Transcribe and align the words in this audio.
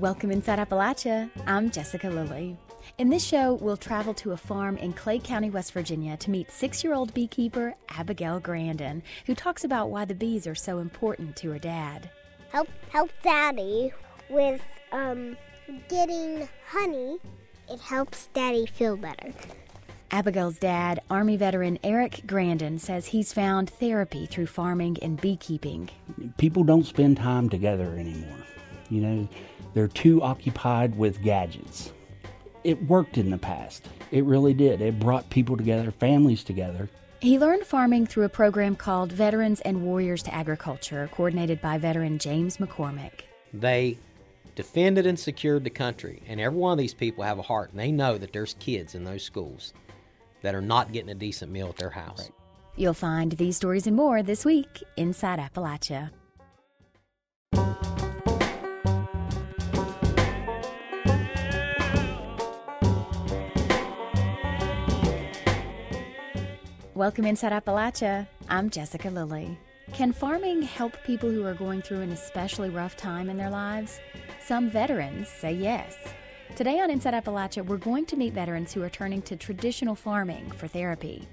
Welcome 0.00 0.30
inside 0.30 0.58
Appalachia. 0.58 1.28
I'm 1.46 1.70
Jessica 1.70 2.08
Lilly. 2.08 2.56
In 2.96 3.10
this 3.10 3.22
show, 3.22 3.58
we'll 3.60 3.76
travel 3.76 4.14
to 4.14 4.32
a 4.32 4.36
farm 4.36 4.78
in 4.78 4.94
Clay 4.94 5.18
County, 5.18 5.50
West 5.50 5.74
Virginia 5.74 6.16
to 6.16 6.30
meet 6.30 6.50
six 6.50 6.82
year 6.82 6.94
old 6.94 7.12
beekeeper 7.12 7.74
Abigail 7.90 8.40
Grandon, 8.40 9.02
who 9.26 9.34
talks 9.34 9.62
about 9.62 9.90
why 9.90 10.06
the 10.06 10.14
bees 10.14 10.46
are 10.46 10.54
so 10.54 10.78
important 10.78 11.36
to 11.36 11.50
her 11.50 11.58
dad. 11.58 12.08
Help, 12.50 12.68
help 12.88 13.10
Daddy 13.22 13.92
with 14.30 14.62
um, 14.90 15.36
getting 15.90 16.48
honey. 16.66 17.18
It 17.68 17.80
helps 17.80 18.28
Daddy 18.28 18.64
feel 18.64 18.96
better. 18.96 19.34
Abigail's 20.12 20.58
dad, 20.58 21.02
Army 21.10 21.36
veteran 21.36 21.78
Eric 21.84 22.22
Grandon, 22.24 22.80
says 22.80 23.08
he's 23.08 23.34
found 23.34 23.68
therapy 23.68 24.24
through 24.24 24.46
farming 24.46 24.96
and 25.02 25.20
beekeeping. 25.20 25.90
People 26.38 26.64
don't 26.64 26.86
spend 26.86 27.18
time 27.18 27.50
together 27.50 27.98
anymore. 27.98 28.38
You 28.88 29.00
know, 29.02 29.28
they're 29.74 29.88
too 29.88 30.22
occupied 30.22 30.96
with 30.96 31.22
gadgets. 31.22 31.92
It 32.64 32.82
worked 32.84 33.18
in 33.18 33.30
the 33.30 33.38
past. 33.38 33.88
It 34.10 34.24
really 34.24 34.54
did. 34.54 34.80
It 34.80 34.98
brought 34.98 35.30
people 35.30 35.56
together, 35.56 35.90
families 35.90 36.44
together. 36.44 36.88
He 37.20 37.38
learned 37.38 37.64
farming 37.64 38.06
through 38.06 38.24
a 38.24 38.30
program 38.30 38.76
called 38.76 39.12
Veterans 39.12 39.60
and 39.60 39.84
Warriors 39.84 40.22
to 40.24 40.34
Agriculture, 40.34 41.08
coordinated 41.12 41.60
by 41.60 41.78
veteran 41.78 42.18
James 42.18 42.56
McCormick. 42.56 43.22
They 43.52 43.98
defended 44.54 45.06
and 45.06 45.18
secured 45.18 45.64
the 45.64 45.70
country, 45.70 46.22
and 46.26 46.40
every 46.40 46.58
one 46.58 46.72
of 46.72 46.78
these 46.78 46.94
people 46.94 47.24
have 47.24 47.38
a 47.38 47.42
heart, 47.42 47.70
and 47.70 47.78
they 47.78 47.92
know 47.92 48.18
that 48.18 48.32
there's 48.32 48.54
kids 48.58 48.94
in 48.94 49.04
those 49.04 49.22
schools 49.22 49.74
that 50.42 50.54
are 50.54 50.62
not 50.62 50.92
getting 50.92 51.10
a 51.10 51.14
decent 51.14 51.52
meal 51.52 51.68
at 51.68 51.76
their 51.76 51.90
house. 51.90 52.20
Right. 52.20 52.32
You'll 52.76 52.94
find 52.94 53.32
these 53.32 53.56
stories 53.56 53.86
and 53.86 53.96
more 53.96 54.22
this 54.22 54.44
week 54.44 54.82
inside 54.96 55.38
Appalachia. 55.38 56.10
Welcome 67.00 67.24
inside 67.24 67.52
Appalachia. 67.52 68.28
I'm 68.50 68.68
Jessica 68.68 69.08
Lilly. 69.08 69.56
Can 69.94 70.12
farming 70.12 70.60
help 70.60 71.02
people 71.02 71.30
who 71.30 71.46
are 71.46 71.54
going 71.54 71.80
through 71.80 72.02
an 72.02 72.12
especially 72.12 72.68
rough 72.68 72.94
time 72.94 73.30
in 73.30 73.38
their 73.38 73.48
lives? 73.48 73.98
Some 74.44 74.68
veterans 74.68 75.26
say 75.26 75.54
yes. 75.54 75.96
Today 76.56 76.78
on 76.78 76.90
Inside 76.90 77.14
Appalachia, 77.14 77.64
we're 77.64 77.78
going 77.78 78.04
to 78.04 78.18
meet 78.18 78.34
veterans 78.34 78.74
who 78.74 78.82
are 78.82 78.90
turning 78.90 79.22
to 79.22 79.36
traditional 79.36 79.94
farming 79.94 80.50
for 80.50 80.68
therapy. 80.68 81.26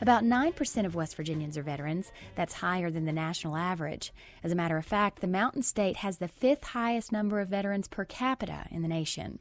About 0.00 0.24
9% 0.24 0.86
of 0.86 0.96
West 0.96 1.14
Virginians 1.14 1.56
are 1.56 1.62
veterans. 1.62 2.10
That's 2.34 2.54
higher 2.54 2.90
than 2.90 3.04
the 3.04 3.12
national 3.12 3.54
average. 3.54 4.12
As 4.42 4.50
a 4.50 4.56
matter 4.56 4.76
of 4.76 4.84
fact, 4.84 5.20
the 5.20 5.28
Mountain 5.28 5.62
State 5.62 5.98
has 5.98 6.18
the 6.18 6.26
fifth 6.26 6.64
highest 6.64 7.12
number 7.12 7.38
of 7.38 7.46
veterans 7.46 7.86
per 7.86 8.04
capita 8.04 8.66
in 8.72 8.82
the 8.82 8.88
nation. 8.88 9.38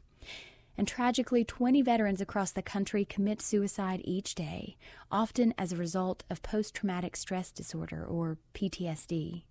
And 0.78 0.88
tragically, 0.88 1.44
20 1.44 1.82
veterans 1.82 2.22
across 2.22 2.52
the 2.52 2.62
country 2.62 3.06
commit 3.06 3.42
suicide 3.42 4.02
each 4.04 4.36
day, 4.36 4.78
often 5.12 5.54
as 5.58 5.72
a 5.72 5.78
result 5.78 6.24
of 6.30 6.42
post 6.42 6.74
traumatic 6.74 7.16
stress 7.16 7.52
disorder 7.52 8.06
or 8.06 8.38
PTSD. 8.54 9.44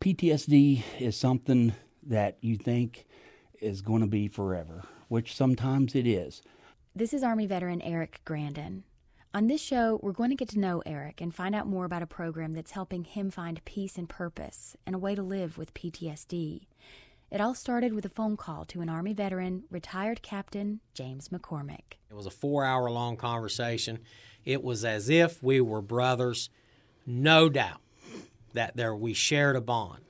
PTSD 0.00 0.82
is 0.98 1.16
something 1.16 1.74
that 2.02 2.38
you 2.40 2.56
think 2.56 3.06
is 3.60 3.82
going 3.82 4.00
to 4.00 4.06
be 4.06 4.28
forever, 4.28 4.84
which 5.08 5.34
sometimes 5.34 5.94
it 5.94 6.06
is. 6.06 6.42
This 6.94 7.12
is 7.12 7.22
Army 7.22 7.46
veteran 7.46 7.82
Eric 7.82 8.20
Grandon. 8.24 8.82
On 9.34 9.46
this 9.46 9.60
show, 9.60 10.00
we're 10.02 10.12
going 10.12 10.30
to 10.30 10.36
get 10.36 10.48
to 10.50 10.58
know 10.58 10.82
Eric 10.86 11.20
and 11.20 11.34
find 11.34 11.54
out 11.54 11.66
more 11.66 11.84
about 11.84 12.02
a 12.02 12.06
program 12.06 12.54
that's 12.54 12.70
helping 12.70 13.04
him 13.04 13.30
find 13.30 13.64
peace 13.66 13.98
and 13.98 14.08
purpose 14.08 14.74
and 14.86 14.96
a 14.96 14.98
way 14.98 15.14
to 15.14 15.22
live 15.22 15.58
with 15.58 15.74
PTSD. 15.74 16.66
It 17.30 17.42
all 17.42 17.54
started 17.54 17.92
with 17.92 18.06
a 18.06 18.10
phone 18.10 18.38
call 18.38 18.64
to 18.66 18.80
an 18.80 18.88
Army 18.88 19.12
veteran, 19.12 19.64
retired 19.70 20.22
Captain 20.22 20.80
James 20.94 21.28
McCormick. 21.28 21.98
It 22.10 22.14
was 22.14 22.24
a 22.24 22.30
four 22.30 22.64
hour 22.64 22.90
long 22.90 23.18
conversation. 23.18 23.98
It 24.46 24.62
was 24.64 24.82
as 24.82 25.10
if 25.10 25.42
we 25.42 25.60
were 25.60 25.82
brothers, 25.82 26.48
no 27.04 27.50
doubt 27.50 27.82
that 28.54 28.76
there 28.76 28.96
we 28.96 29.12
shared 29.12 29.56
a 29.56 29.60
bond. 29.60 30.04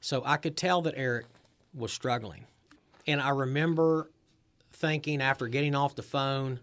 So 0.00 0.22
I 0.24 0.36
could 0.36 0.56
tell 0.56 0.82
that 0.82 0.94
Eric 0.96 1.26
was 1.74 1.92
struggling. 1.92 2.44
And 3.08 3.20
I 3.20 3.30
remember 3.30 4.12
thinking 4.70 5.20
after 5.20 5.48
getting 5.48 5.74
off 5.74 5.96
the 5.96 6.02
phone, 6.02 6.60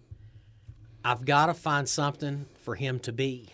I've 1.04 1.26
got 1.26 1.48
to 1.48 1.54
find 1.54 1.90
something 1.90 2.46
for 2.62 2.76
him 2.76 3.00
to 3.02 3.12
be. 3.12 3.50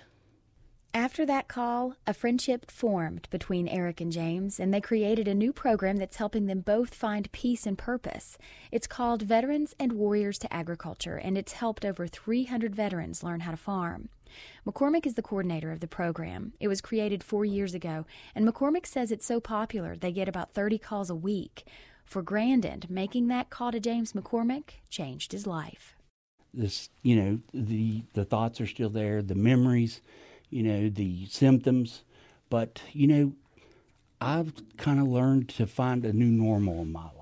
After 0.93 1.23
that 1.27 1.47
call, 1.47 1.93
a 2.07 2.15
friendship 2.15 2.71
formed 2.71 3.27
between 3.29 3.67
Eric 3.67 4.01
and 4.01 4.11
James, 4.11 4.59
and 4.59 4.73
they 4.73 4.81
created 4.81 5.27
a 5.27 5.35
new 5.35 5.53
program 5.53 5.97
that's 5.97 6.17
helping 6.17 6.47
them 6.47 6.61
both 6.61 6.95
find 6.95 7.31
peace 7.31 7.67
and 7.67 7.77
purpose. 7.77 8.39
It's 8.71 8.87
called 8.87 9.21
Veterans 9.21 9.75
and 9.79 9.93
Warriors 9.93 10.39
to 10.39 10.51
Agriculture, 10.51 11.17
and 11.17 11.37
it's 11.37 11.53
helped 11.53 11.85
over 11.85 12.07
300 12.07 12.75
veterans 12.75 13.23
learn 13.23 13.41
how 13.41 13.51
to 13.51 13.57
farm. 13.57 14.09
McCormick 14.65 15.05
is 15.05 15.13
the 15.13 15.21
coordinator 15.21 15.71
of 15.71 15.79
the 15.79 15.87
program. 15.87 16.53
It 16.59 16.67
was 16.67 16.81
created 16.81 17.23
four 17.23 17.45
years 17.45 17.75
ago, 17.75 18.07
and 18.33 18.47
McCormick 18.47 18.87
says 18.87 19.11
it's 19.11 19.27
so 19.27 19.39
popular 19.39 19.95
they 19.95 20.11
get 20.11 20.27
about 20.27 20.55
30 20.55 20.79
calls 20.79 21.11
a 21.11 21.15
week. 21.15 21.65
For 22.03 22.23
Grandon, 22.23 22.89
making 22.89 23.27
that 23.27 23.51
call 23.51 23.71
to 23.71 23.79
James 23.79 24.13
McCormick 24.13 24.71
changed 24.89 25.33
his 25.33 25.45
life. 25.45 25.95
This, 26.51 26.89
you 27.03 27.15
know, 27.15 27.39
the 27.53 28.01
the 28.13 28.25
thoughts 28.25 28.59
are 28.59 28.65
still 28.65 28.89
there, 28.89 29.21
the 29.21 29.35
memories 29.35 30.01
you 30.49 30.63
know, 30.63 30.89
the 30.89 31.25
symptoms. 31.27 32.03
But, 32.49 32.81
you 32.91 33.07
know, 33.07 33.33
I've 34.21 34.53
kind 34.77 34.99
of 34.99 35.07
learned 35.07 35.49
to 35.49 35.67
find 35.67 36.05
a 36.05 36.13
new 36.13 36.25
normal 36.31 36.81
in 36.81 36.91
my 36.91 37.03
life. 37.03 37.18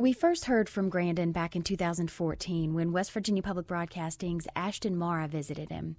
We 0.00 0.12
first 0.12 0.44
heard 0.44 0.68
from 0.68 0.92
Grandon 0.92 1.32
back 1.32 1.56
in 1.56 1.62
2014 1.62 2.72
when 2.72 2.92
West 2.92 3.10
Virginia 3.10 3.42
Public 3.42 3.66
Broadcasting's 3.66 4.46
Ashton 4.54 4.94
Marra 4.94 5.28
visited 5.28 5.70
him. 5.70 5.96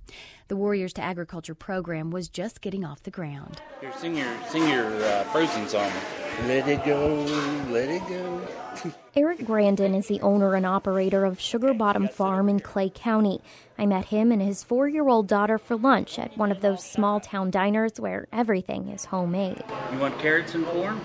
The 0.48 0.56
Warriors 0.56 0.94
to 0.94 1.02
Agriculture 1.02 1.54
program 1.54 2.10
was 2.10 2.30
just 2.30 2.62
getting 2.62 2.86
off 2.86 3.04
the 3.04 3.12
ground. 3.12 3.62
Here, 3.82 3.92
sing 3.98 4.16
your, 4.16 4.34
sing 4.48 4.70
your 4.70 4.86
uh, 5.04 5.26
Frozen 5.26 5.68
song. 5.68 5.92
Let 6.48 6.66
it 6.70 6.86
go, 6.86 7.26
let 7.72 7.90
it 7.90 8.08
go. 8.08 8.94
Eric 9.18 9.40
Grandon 9.40 9.94
is 9.94 10.08
the 10.08 10.22
owner 10.22 10.56
and 10.56 10.66
operator 10.66 11.26
of 11.26 11.42
Sugar 11.42 11.74
Bottom 11.74 12.08
Farm 12.08 12.48
in 12.48 12.62
Clay 12.62 12.90
County. 12.90 13.42
I 13.78 13.86
met 13.86 14.06
him 14.06 14.32
and 14.32 14.42
his 14.42 14.64
four 14.64 14.88
year 14.88 15.10
old 15.10 15.28
daughter 15.28 15.58
for 15.58 15.76
lunch 15.76 16.18
at 16.18 16.38
one 16.38 16.54
of 16.54 16.62
those 16.62 16.86
small 16.86 17.20
town 17.20 17.52
diners 17.52 18.00
where 18.00 18.30
everything 18.32 18.88
is 18.88 19.04
homemade. 19.04 19.62
You 19.92 20.00
want 20.00 20.18
carrots 20.20 20.56
and 20.56 20.66
corn? 20.68 21.02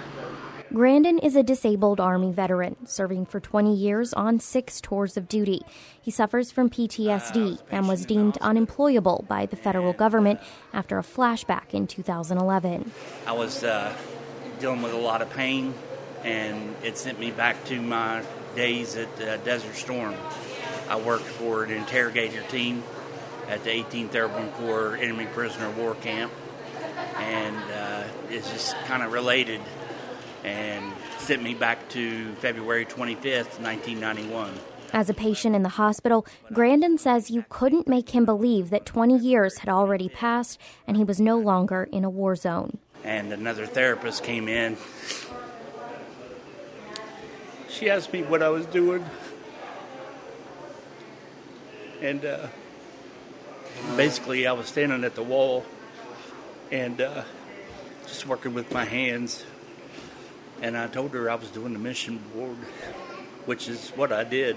Grandon 0.75 1.21
is 1.23 1.37
a 1.37 1.45
disabled 1.45 2.01
Army 2.01 2.33
veteran, 2.33 2.75
serving 2.85 3.27
for 3.27 3.39
20 3.39 3.73
years 3.73 4.13
on 4.13 4.41
six 4.41 4.81
tours 4.81 5.17
of 5.17 5.29
duty. 5.29 5.63
He 6.03 6.11
suffers 6.11 6.51
from 6.51 6.69
PTSD 6.69 7.61
and 7.71 7.87
was 7.87 8.05
deemed 8.05 8.39
unemployable 8.39 9.25
by 9.29 9.47
the 9.47 9.55
federal 9.55 9.93
government 9.93 10.41
after 10.73 10.99
a 10.99 11.03
flashback 11.03 11.75
in 11.75 11.87
2011. 11.87 12.91
I 13.25 13.31
was 13.31 13.63
uh, 13.63 13.95
dealing 14.59 14.83
with 14.83 14.93
a 14.93 14.99
lot 14.99 15.23
of 15.23 15.31
pain, 15.31 15.75
and 16.25 16.75
it 16.83 16.99
sent 16.99 17.21
me 17.21 17.31
back 17.31 17.65
to 17.67 17.81
my 17.81 18.25
days 18.57 18.97
at 18.97 19.21
uh, 19.23 19.37
Desert 19.45 19.77
Storm. 19.77 20.17
I 20.89 21.01
worked 21.01 21.23
for 21.23 21.63
an 21.63 21.71
interrogator 21.71 22.43
team 22.49 22.83
at 23.47 23.63
the 23.63 23.71
18th 23.71 24.13
Airborne 24.13 24.51
Corps 24.51 24.97
Enemy 24.97 25.27
Prisoner 25.27 25.71
War 25.71 25.95
Camp, 25.95 26.33
and 27.19 27.57
uh, 27.71 28.03
it's 28.29 28.51
just 28.51 28.75
kind 28.87 29.05
of 29.05 29.13
related 29.13 29.61
and 30.45 30.93
sent 31.19 31.43
me 31.43 31.55
back 31.55 31.89
to 31.91 32.33
February 32.35 32.85
25th, 32.85 33.61
1991. 33.61 34.53
As 34.93 35.11
a 35.11 35.15
patient 35.15 35.57
in 35.57 35.63
the 35.63 35.71
hospital, 35.71 36.25
Grandon 36.53 36.99
says 36.99 37.31
you 37.31 37.45
couldn't 37.49 37.89
make 37.89 38.11
him 38.11 38.25
believe 38.25 38.71
that 38.71 38.87
20 38.87 39.19
years 39.19 39.59
had 39.59 39.69
already 39.69 40.09
passed 40.09 40.61
and 40.87 40.97
he 40.97 41.03
was 41.03 41.21
no 41.21 41.39
longer 41.39 41.89
in 41.91 42.05
a 42.05 42.11
war 42.11 42.37
zone. 42.37 42.79
And 43.03 43.33
another 43.33 43.67
therapist 43.67 44.23
came 44.23 44.49
in 44.49 44.77
she 47.75 47.91
asked 47.91 48.13
me 48.13 48.23
what 48.23 48.43
I 48.43 48.49
was 48.51 48.67
doing. 48.67 49.05
And 52.01 52.25
uh, 52.25 52.47
basically, 53.97 54.47
I 54.47 54.53
was 54.53 54.69
standing 54.69 55.05
at 55.05 55.15
the 55.15 55.23
wall 55.23 55.65
and 56.71 57.01
uh, 57.01 57.25
just 58.07 58.27
working 58.27 58.55
with 58.55 58.73
my 58.73 58.85
hands. 58.85 59.45
And 60.63 60.77
I 60.77 60.87
told 60.87 61.13
her 61.13 61.31
I 61.31 61.35
was 61.35 61.51
doing 61.51 61.73
the 61.73 61.79
mission 61.79 62.23
board, 62.35 62.57
which 63.47 63.69
is 63.69 63.91
what 63.91 64.13
I 64.13 64.25
did. 64.25 64.57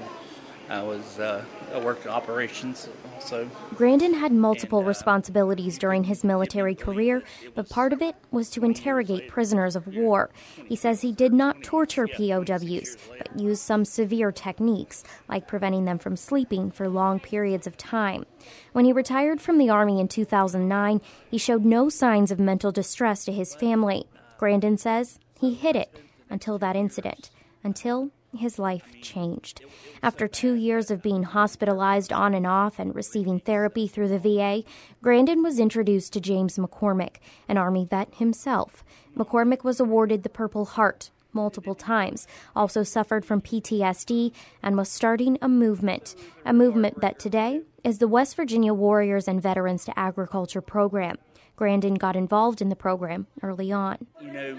I 0.70 0.84
was 0.84 1.18
uh, 1.18 1.44
I 1.74 1.80
worked 1.80 2.08
operations 2.08 2.90
also. 3.16 3.50
Grandon 3.76 4.14
had 4.14 4.34
multiple 4.34 4.80
and, 4.80 4.86
uh, 4.86 4.90
responsibilities 4.90 5.78
during 5.78 6.04
his 6.04 6.24
military 6.24 6.76
career, 6.76 7.24
but 7.56 7.70
part 7.70 7.94
of 7.94 8.02
it 8.02 8.16
was 8.32 8.50
to 8.50 8.66
interrogate 8.66 9.30
prisoners 9.30 9.78
of 9.78 9.88
war. 9.88 10.30
He 10.68 10.76
says 10.76 11.02
he 11.02 11.14
did 11.14 11.32
not 11.32 11.64
torture 11.64 12.08
POWs, 12.08 12.98
but 13.18 13.40
used 13.40 13.62
some 13.62 13.86
severe 13.86 14.32
techniques, 14.32 15.04
like 15.30 15.48
preventing 15.48 15.86
them 15.86 16.00
from 16.00 16.18
sleeping 16.18 16.70
for 16.72 16.90
long 16.90 17.20
periods 17.22 17.66
of 17.66 17.78
time. 17.78 18.26
When 18.74 18.84
he 18.84 18.92
retired 18.92 19.40
from 19.40 19.58
the 19.58 19.70
Army 19.70 20.02
in 20.02 20.10
2009, 20.10 21.02
he 21.30 21.38
showed 21.38 21.64
no 21.64 21.88
signs 21.88 22.30
of 22.30 22.40
mental 22.40 22.74
distress 22.74 23.24
to 23.26 23.32
his 23.32 23.56
family. 23.56 24.06
Grandon 24.38 24.78
says 24.78 25.20
he 25.40 25.54
hid 25.54 25.76
it 25.76 26.00
until 26.30 26.58
that 26.58 26.76
incident 26.76 27.30
until 27.64 28.12
his 28.36 28.60
life 28.60 28.94
changed. 29.02 29.62
After 30.04 30.28
two 30.28 30.54
years 30.54 30.92
of 30.92 31.02
being 31.02 31.24
hospitalized 31.24 32.14
on 32.14 32.34
and 32.34 32.46
off 32.46 32.80
and 32.80 32.94
receiving 32.94 33.40
therapy 33.40 33.88
through 33.88 34.10
the 34.10 34.20
VA, 34.20 34.64
Grandon 35.04 35.44
was 35.44 35.60
introduced 35.60 36.14
to 36.14 36.22
James 36.22 36.58
McCormick, 36.58 37.18
an 37.48 37.58
Army 37.58 37.86
vet 37.90 38.16
himself. 38.16 38.84
McCormick 39.16 39.64
was 39.64 39.80
awarded 39.80 40.24
the 40.24 40.30
Purple 40.30 40.66
Heart 40.66 41.12
multiple 41.34 41.76
times, 41.76 42.28
also 42.56 42.84
suffered 42.84 43.24
from 43.24 43.42
PTSD, 43.42 44.32
and 44.64 44.76
was 44.76 44.90
starting 44.90 45.38
a 45.42 45.48
movement. 45.48 46.16
A 46.46 46.54
movement 46.54 47.00
that 47.02 47.20
today 47.20 47.62
is 47.84 48.00
the 48.00 48.08
West 48.08 48.36
Virginia 48.36 48.74
Warriors 48.74 49.28
and 49.28 49.42
Veterans 49.42 49.86
to 49.86 50.00
Agriculture 50.00 50.62
program. 50.62 51.18
Grandon 51.58 51.98
got 51.98 52.16
involved 52.16 52.62
in 52.62 52.70
the 52.70 52.76
program 52.76 53.28
early 53.42 53.72
on. 53.72 54.08
You 54.22 54.32
know, 54.32 54.58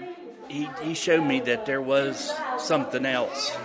he, 0.49 0.69
he 0.81 0.93
showed 0.93 1.25
me 1.25 1.39
that 1.41 1.65
there 1.65 1.81
was 1.81 2.33
something 2.57 3.05
else. 3.05 3.55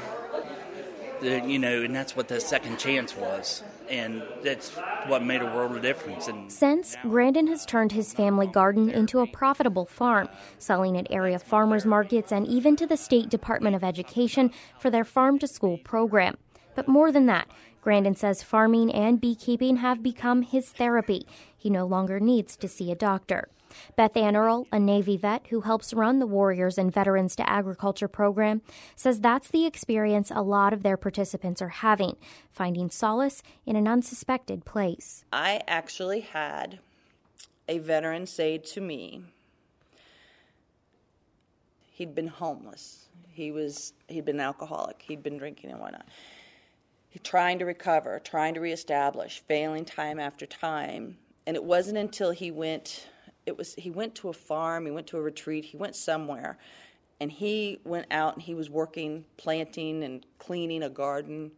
That, 1.20 1.48
you 1.48 1.58
know, 1.58 1.82
and 1.82 1.94
that's 1.94 2.14
what 2.14 2.28
the 2.28 2.40
second 2.40 2.78
chance 2.78 3.16
was. 3.16 3.62
And 3.90 4.22
that's 4.42 4.70
what 5.08 5.22
made 5.22 5.42
a 5.42 5.46
world 5.46 5.76
of 5.76 5.82
difference. 5.82 6.28
And 6.28 6.50
Since, 6.50 6.96
Grandon 7.04 7.48
has 7.48 7.66
turned 7.66 7.92
his 7.92 8.14
family 8.14 8.46
garden 8.46 8.88
into 8.88 9.20
a 9.20 9.26
profitable 9.26 9.84
farm, 9.84 10.28
selling 10.58 10.96
at 10.96 11.06
area 11.10 11.38
farmers 11.38 11.84
markets 11.84 12.32
and 12.32 12.46
even 12.46 12.76
to 12.76 12.86
the 12.86 12.96
State 12.96 13.28
Department 13.28 13.76
of 13.76 13.84
Education 13.84 14.50
for 14.78 14.90
their 14.90 15.04
farm 15.04 15.38
to 15.40 15.46
school 15.46 15.78
program. 15.78 16.36
But 16.74 16.88
more 16.88 17.12
than 17.12 17.26
that, 17.26 17.48
Grandon 17.84 18.16
says 18.16 18.42
farming 18.42 18.90
and 18.92 19.20
beekeeping 19.20 19.76
have 19.76 20.02
become 20.02 20.40
his 20.42 20.70
therapy. 20.70 21.26
He 21.64 21.70
no 21.70 21.86
longer 21.86 22.20
needs 22.20 22.58
to 22.58 22.68
see 22.68 22.92
a 22.92 22.94
doctor. 22.94 23.48
Beth 23.96 24.18
Ann 24.18 24.36
Earl, 24.36 24.66
a 24.70 24.78
Navy 24.78 25.16
vet 25.16 25.46
who 25.46 25.62
helps 25.62 25.94
run 25.94 26.18
the 26.18 26.26
Warriors 26.26 26.76
and 26.76 26.92
Veterans 26.92 27.34
to 27.36 27.48
Agriculture 27.48 28.06
program, 28.06 28.60
says 28.94 29.18
that's 29.18 29.48
the 29.48 29.64
experience 29.64 30.30
a 30.30 30.42
lot 30.42 30.74
of 30.74 30.82
their 30.82 30.98
participants 30.98 31.62
are 31.62 31.70
having, 31.70 32.16
finding 32.52 32.90
solace 32.90 33.42
in 33.64 33.76
an 33.76 33.88
unsuspected 33.88 34.66
place. 34.66 35.24
I 35.32 35.62
actually 35.66 36.20
had 36.20 36.80
a 37.66 37.78
veteran 37.78 38.26
say 38.26 38.58
to 38.58 38.82
me, 38.82 39.22
he'd 41.92 42.14
been 42.14 42.28
homeless. 42.28 43.06
He 43.32 43.50
was 43.50 43.94
he'd 44.06 44.26
been 44.26 44.36
an 44.36 44.42
alcoholic. 44.42 45.00
He'd 45.00 45.22
been 45.22 45.38
drinking 45.38 45.70
and 45.70 45.80
whatnot. 45.80 46.04
He 47.08 47.20
trying 47.20 47.58
to 47.60 47.64
recover, 47.64 48.20
trying 48.22 48.52
to 48.52 48.60
reestablish, 48.60 49.42
failing 49.48 49.86
time 49.86 50.20
after 50.20 50.44
time. 50.44 51.16
And 51.46 51.56
it 51.56 51.64
wasn't 51.64 51.98
until 51.98 52.30
he 52.30 52.50
went 52.50 53.06
it 53.46 53.56
was 53.56 53.74
he 53.74 53.90
went 53.90 54.14
to 54.16 54.28
a 54.28 54.32
farm, 54.32 54.86
he 54.86 54.92
went 54.92 55.06
to 55.08 55.18
a 55.18 55.22
retreat, 55.22 55.64
he 55.64 55.76
went 55.76 55.96
somewhere, 55.96 56.58
and 57.20 57.30
he 57.30 57.80
went 57.84 58.06
out 58.10 58.34
and 58.34 58.42
he 58.42 58.54
was 58.54 58.70
working, 58.70 59.24
planting 59.36 60.02
and 60.02 60.24
cleaning 60.38 60.82
a 60.82 60.90
garden. 60.90 61.52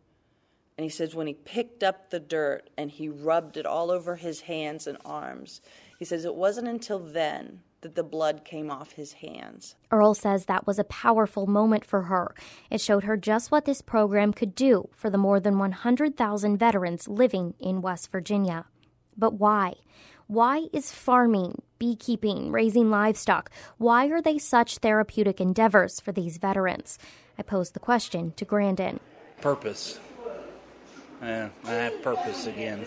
And 0.79 0.85
he 0.85 0.91
says 0.91 1.15
when 1.15 1.27
he 1.27 1.35
picked 1.35 1.83
up 1.83 2.11
the 2.11 2.21
dirt 2.21 2.69
and 2.77 2.91
he 2.91 3.09
rubbed 3.09 3.57
it 3.57 3.65
all 3.65 3.91
over 3.91 4.17
his 4.17 4.41
hands 4.43 4.87
and 4.87 4.99
arms, 5.05 5.63
he 5.99 6.05
says 6.05 6.25
it 6.25 6.35
wasn't 6.35 6.69
until 6.69 6.99
then 6.99 7.61
that 7.81 7.95
the 7.95 8.03
blood 8.03 8.45
came 8.45 8.71
off 8.71 8.93
his 8.93 9.15
hands. 9.15 9.77
Earl 9.91 10.15
says 10.15 10.47
that 10.47 10.67
was 10.67 10.79
a 10.79 10.85
powerful 10.85 11.47
moment 11.47 11.85
for 11.85 12.03
her. 12.03 12.35
It 12.71 12.81
showed 12.81 13.05
her 13.05 13.17
just 13.17 13.51
what 13.51 13.65
this 13.65 13.81
program 13.81 14.33
could 14.33 14.55
do 14.55 14.89
for 14.93 15.09
the 15.09 15.19
more 15.19 15.41
than 15.41 15.59
100,000 15.59 16.57
veterans 16.59 17.09
living 17.09 17.55
in 17.59 17.81
West 17.81 18.11
Virginia. 18.11 18.67
But 19.17 19.35
why? 19.35 19.75
Why 20.27 20.67
is 20.73 20.91
farming, 20.91 21.63
beekeeping, 21.79 22.51
raising 22.51 22.91
livestock, 22.91 23.51
why 23.79 24.07
are 24.07 24.21
they 24.21 24.39
such 24.39 24.79
therapeutic 24.79 25.41
endeavors 25.41 26.01
for 26.01 26.13
these 26.13 26.39
veterans? 26.39 26.99
I 27.39 27.43
posed 27.43 27.75
the 27.75 27.81
question 27.81 28.33
to 28.37 28.45
Grandon. 28.45 28.99
purpose. 29.41 30.01
Uh, 31.23 31.49
I 31.65 31.71
have 31.71 32.03
purpose 32.03 32.47
again. 32.47 32.85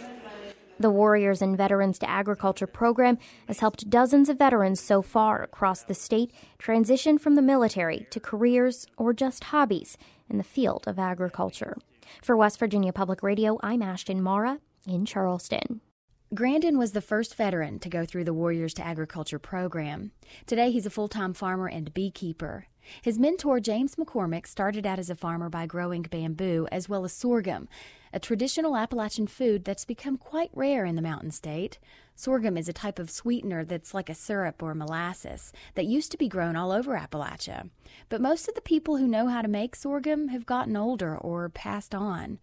The 0.79 0.89
Warriors 0.89 1.41
and 1.41 1.57
Veterans 1.57 1.99
to 1.99 2.09
Agriculture 2.09 2.67
program 2.67 3.17
has 3.47 3.59
helped 3.59 3.89
dozens 3.89 4.29
of 4.29 4.37
veterans 4.37 4.79
so 4.79 5.01
far 5.01 5.43
across 5.43 5.83
the 5.83 5.93
state 5.93 6.31
transition 6.57 7.17
from 7.17 7.35
the 7.35 7.41
military 7.41 8.07
to 8.11 8.19
careers 8.19 8.87
or 8.97 9.13
just 9.13 9.45
hobbies 9.45 9.97
in 10.29 10.37
the 10.37 10.43
field 10.43 10.85
of 10.87 10.97
agriculture. 10.97 11.75
For 12.21 12.37
West 12.37 12.59
Virginia 12.59 12.93
Public 12.93 13.21
Radio, 13.23 13.59
I'm 13.61 13.81
Ashton 13.81 14.21
Marra 14.21 14.59
in 14.87 15.05
Charleston. 15.05 15.81
Grandon 16.31 16.77
was 16.77 16.91
the 16.91 17.01
first 17.01 17.33
veteran 17.33 17.79
to 17.79 17.89
go 17.89 18.05
through 18.05 18.23
the 18.23 18.35
Warriors 18.35 18.75
to 18.75 18.85
Agriculture 18.85 19.39
program. 19.39 20.11
Today, 20.45 20.69
he's 20.69 20.85
a 20.85 20.91
full 20.91 21.07
time 21.07 21.33
farmer 21.33 21.67
and 21.67 21.91
beekeeper. 21.91 22.67
His 23.01 23.17
mentor, 23.17 23.59
James 23.59 23.95
McCormick, 23.95 24.45
started 24.45 24.85
out 24.85 24.99
as 24.99 25.09
a 25.09 25.15
farmer 25.15 25.49
by 25.49 25.65
growing 25.65 26.03
bamboo 26.03 26.67
as 26.71 26.87
well 26.87 27.03
as 27.03 27.13
sorghum, 27.13 27.67
a 28.13 28.19
traditional 28.19 28.77
Appalachian 28.77 29.25
food 29.25 29.65
that's 29.65 29.85
become 29.85 30.17
quite 30.17 30.51
rare 30.53 30.85
in 30.85 30.95
the 30.95 31.01
mountain 31.01 31.31
state. 31.31 31.79
Sorghum 32.15 32.57
is 32.57 32.69
a 32.69 32.73
type 32.73 32.99
of 32.99 33.09
sweetener 33.09 33.65
that's 33.65 33.95
like 33.95 34.09
a 34.09 34.13
syrup 34.13 34.61
or 34.61 34.75
molasses 34.75 35.51
that 35.73 35.87
used 35.87 36.11
to 36.11 36.17
be 36.17 36.27
grown 36.27 36.55
all 36.55 36.71
over 36.71 36.95
Appalachia. 36.95 37.71
But 38.07 38.21
most 38.21 38.47
of 38.47 38.53
the 38.53 38.61
people 38.61 38.97
who 38.97 39.07
know 39.07 39.29
how 39.29 39.41
to 39.41 39.47
make 39.47 39.75
sorghum 39.75 40.27
have 40.27 40.45
gotten 40.45 40.77
older 40.77 41.17
or 41.17 41.49
passed 41.49 41.95
on. 41.95 42.37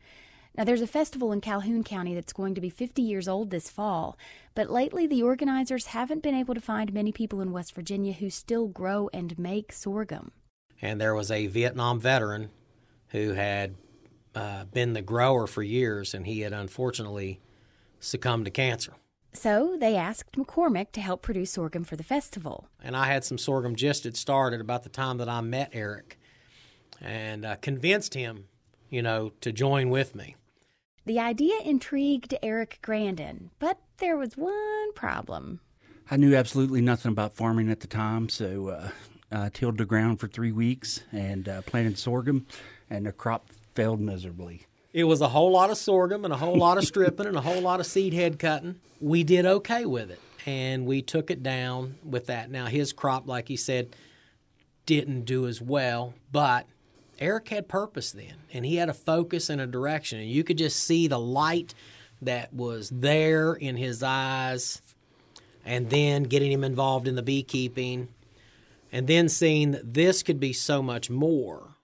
Now, 0.56 0.64
there's 0.64 0.80
a 0.80 0.86
festival 0.86 1.32
in 1.32 1.42
Calhoun 1.42 1.84
County 1.84 2.14
that's 2.14 2.32
going 2.32 2.54
to 2.54 2.62
be 2.62 2.70
50 2.70 3.02
years 3.02 3.28
old 3.28 3.50
this 3.50 3.68
fall, 3.68 4.16
but 4.54 4.70
lately 4.70 5.06
the 5.06 5.22
organizers 5.22 5.86
haven't 5.86 6.22
been 6.22 6.34
able 6.34 6.54
to 6.54 6.62
find 6.62 6.94
many 6.94 7.12
people 7.12 7.42
in 7.42 7.52
West 7.52 7.74
Virginia 7.74 8.14
who 8.14 8.30
still 8.30 8.66
grow 8.66 9.10
and 9.12 9.38
make 9.38 9.70
sorghum. 9.70 10.32
And 10.80 10.98
there 10.98 11.14
was 11.14 11.30
a 11.30 11.46
Vietnam 11.46 12.00
veteran 12.00 12.48
who 13.08 13.34
had 13.34 13.74
uh, 14.34 14.64
been 14.64 14.94
the 14.94 15.02
grower 15.02 15.46
for 15.46 15.62
years, 15.62 16.14
and 16.14 16.26
he 16.26 16.40
had 16.40 16.54
unfortunately 16.54 17.40
succumbed 18.00 18.46
to 18.46 18.50
cancer. 18.50 18.94
So 19.34 19.76
they 19.78 19.94
asked 19.94 20.36
McCormick 20.36 20.90
to 20.92 21.02
help 21.02 21.20
produce 21.20 21.50
sorghum 21.50 21.84
for 21.84 21.96
the 21.96 22.02
festival. 22.02 22.68
And 22.82 22.96
I 22.96 23.06
had 23.06 23.24
some 23.24 23.36
sorghum 23.36 23.76
just 23.76 24.04
had 24.04 24.16
started 24.16 24.62
about 24.62 24.84
the 24.84 24.88
time 24.88 25.18
that 25.18 25.28
I 25.28 25.42
met 25.42 25.70
Eric 25.74 26.18
and 27.02 27.44
uh, 27.44 27.56
convinced 27.56 28.14
him, 28.14 28.44
you 28.88 29.02
know, 29.02 29.32
to 29.42 29.52
join 29.52 29.90
with 29.90 30.14
me. 30.14 30.36
The 31.06 31.20
idea 31.20 31.54
intrigued 31.64 32.34
Eric 32.42 32.80
Grandon, 32.82 33.50
but 33.60 33.78
there 33.98 34.16
was 34.16 34.36
one 34.36 34.92
problem. 34.94 35.60
I 36.10 36.16
knew 36.16 36.34
absolutely 36.34 36.80
nothing 36.80 37.12
about 37.12 37.32
farming 37.32 37.70
at 37.70 37.78
the 37.78 37.86
time, 37.86 38.28
so 38.28 38.70
uh, 38.70 38.88
I 39.30 39.48
tilled 39.50 39.78
the 39.78 39.84
ground 39.84 40.18
for 40.18 40.26
three 40.26 40.50
weeks 40.50 41.04
and 41.12 41.48
uh, 41.48 41.62
planted 41.62 41.96
sorghum, 41.96 42.44
and 42.90 43.06
the 43.06 43.12
crop 43.12 43.50
failed 43.76 44.00
miserably. 44.00 44.66
It 44.92 45.04
was 45.04 45.20
a 45.20 45.28
whole 45.28 45.52
lot 45.52 45.70
of 45.70 45.78
sorghum 45.78 46.25
and 46.25 46.34
a 46.34 46.36
whole 46.36 46.56
lot 46.56 46.76
of 46.76 46.84
stripping 46.84 47.26
and 47.26 47.36
a 47.36 47.40
whole 47.40 47.60
lot 47.60 47.78
of 47.78 47.86
seed 47.86 48.12
head 48.12 48.40
cutting. 48.40 48.80
We 49.00 49.22
did 49.22 49.46
okay 49.46 49.86
with 49.86 50.10
it, 50.10 50.20
and 50.44 50.86
we 50.86 51.02
took 51.02 51.30
it 51.30 51.40
down 51.40 51.98
with 52.02 52.26
that. 52.26 52.50
Now, 52.50 52.66
his 52.66 52.92
crop, 52.92 53.28
like 53.28 53.46
he 53.46 53.56
said, 53.56 53.94
didn't 54.86 55.25
do 55.25 55.46
as 55.46 55.62
well, 55.62 56.14
but 56.32 56.66
Eric 57.18 57.49
had 57.49 57.68
purpose 57.68 58.12
then, 58.12 58.35
and 58.52 58.64
he 58.64 58.76
had 58.76 58.88
a 58.88 58.94
focus 58.94 59.49
and 59.49 59.61
a 59.61 59.66
direction, 59.66 60.18
and 60.20 60.30
you 60.30 60.44
could 60.44 60.58
just 60.58 60.82
see 60.82 61.08
the 61.08 61.18
light 61.18 61.75
that 62.23 62.52
was 62.52 62.90
there 62.90 63.54
in 63.54 63.76
his 63.76 64.02
eyes, 64.02 64.82
and 65.64 65.90
then 65.90 66.25
getting 66.25 66.52
him 66.52 66.64
involved 66.64 67.08
in 67.08 67.14
the 67.14 67.23
beekeeping, 67.23 68.08
and 68.92 69.06
then 69.06 69.28
seeing 69.28 69.73
that 69.73 69.94
this 69.94 70.23
could 70.23 70.40
be 70.40 70.52
so 70.52 70.82
much 70.82 71.11
more. 71.11 71.76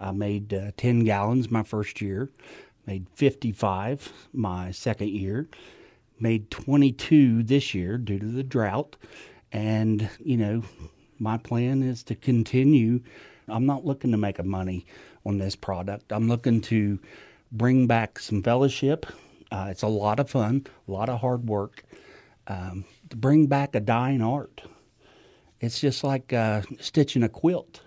I 0.00 0.12
made 0.12 0.54
uh, 0.54 0.70
10 0.76 1.04
gallons 1.04 1.50
my 1.50 1.62
first 1.62 2.00
year, 2.00 2.30
made 2.86 3.06
55 3.14 4.12
my 4.32 4.70
second 4.70 5.10
year, 5.10 5.48
made 6.20 6.50
22 6.50 7.42
this 7.42 7.74
year 7.74 7.98
due 7.98 8.18
to 8.18 8.26
the 8.26 8.42
drought. 8.42 8.96
And, 9.52 10.08
you 10.20 10.36
know, 10.36 10.62
my 11.18 11.36
plan 11.36 11.82
is 11.82 12.02
to 12.04 12.14
continue. 12.14 13.00
I'm 13.50 13.66
not 13.66 13.84
looking 13.84 14.10
to 14.12 14.16
make 14.16 14.38
a 14.38 14.42
money 14.42 14.86
on 15.24 15.38
this 15.38 15.56
product. 15.56 16.12
I'm 16.12 16.28
looking 16.28 16.60
to 16.62 16.98
bring 17.52 17.86
back 17.86 18.18
some 18.18 18.42
fellowship. 18.42 19.06
Uh, 19.50 19.68
it's 19.70 19.82
a 19.82 19.88
lot 19.88 20.20
of 20.20 20.30
fun, 20.30 20.66
a 20.86 20.90
lot 20.90 21.08
of 21.08 21.20
hard 21.20 21.48
work. 21.48 21.82
Um, 22.46 22.84
to 23.10 23.16
bring 23.16 23.46
back 23.46 23.74
a 23.74 23.80
dying 23.80 24.22
art. 24.22 24.62
It's 25.60 25.80
just 25.80 26.04
like 26.04 26.32
uh, 26.32 26.62
stitching 26.80 27.22
a 27.22 27.28
quilt. 27.28 27.82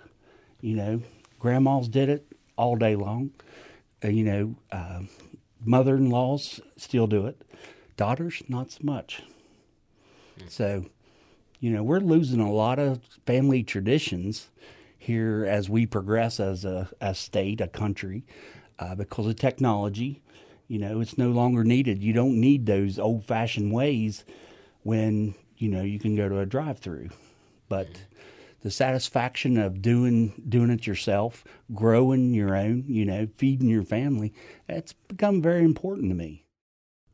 You 0.62 0.76
know, 0.76 1.02
grandmas 1.40 1.88
did 1.88 2.10
it 2.10 2.26
all 2.58 2.76
day 2.76 2.96
long. 2.96 3.32
Uh, 4.04 4.10
you 4.10 4.24
know, 4.24 4.56
uh, 4.72 5.02
mother 5.64 5.96
in 5.96 6.10
laws 6.10 6.60
still 6.78 7.08
do 7.08 7.26
it. 7.26 7.42
Daughters, 7.98 8.44
not 8.48 8.72
so 8.72 8.80
much. 8.84 9.24
So, 10.48 10.86
you 11.60 11.72
know, 11.72 11.84
we're 11.84 12.00
losing 12.00 12.40
a 12.40 12.52
lot 12.52 12.80
of 12.80 13.00
family 13.26 13.64
traditions 13.64 14.50
here 15.02 15.48
as 15.50 15.68
we 15.68 15.88
progress 15.88 16.40
as 16.40 16.64
a, 16.64 16.88
a 17.02 17.16
state, 17.16 17.60
a 17.60 17.68
country, 17.68 18.24
uh, 18.78 18.94
because 18.94 19.26
of 19.26 19.36
technology. 19.36 20.22
You 20.68 20.78
know, 20.78 21.02
it's 21.02 21.18
no 21.18 21.32
longer 21.32 21.64
needed. 21.64 22.04
You 22.04 22.14
don't 22.14 22.40
need 22.40 22.68
those 22.68 23.00
old 23.00 23.26
fashioned 23.26 23.74
ways 23.74 24.24
when, 24.84 25.34
you 25.58 25.70
know, 25.70 25.82
you 25.82 25.98
can 25.98 26.16
go 26.16 26.30
to 26.30 26.40
a 26.40 26.46
drive 26.46 26.78
through. 26.78 27.10
But 27.68 27.88
the 28.62 28.70
satisfaction 28.70 29.58
of 29.58 29.82
doing 29.82 30.44
doing 30.48 30.70
it 30.70 30.86
yourself, 30.86 31.44
growing 31.74 32.36
your 32.36 32.56
own, 32.56 32.84
you 32.88 33.04
know, 33.04 33.28
feeding 33.38 33.70
your 33.70 33.84
family, 33.84 34.36
that's 34.68 34.94
become 34.94 35.42
very 35.42 35.64
important 35.64 36.10
to 36.10 36.16
me. 36.16 36.46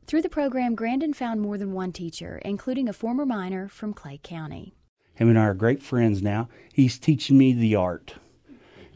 Through 0.06 0.22
the 0.22 0.28
program, 0.28 0.76
Grandon 0.76 1.14
found 1.14 1.40
more 1.40 1.56
than 1.56 1.72
one 1.72 1.92
teacher, 1.92 2.38
including 2.44 2.86
a 2.86 2.92
former 2.92 3.24
miner 3.24 3.66
from 3.66 3.94
Clay 3.94 4.20
County. 4.22 4.74
Him 5.18 5.28
and 5.28 5.38
I 5.38 5.46
are 5.46 5.54
great 5.54 5.82
friends 5.82 6.22
now. 6.22 6.48
He's 6.72 6.96
teaching 6.96 7.36
me 7.36 7.52
the 7.52 7.74
art. 7.74 8.14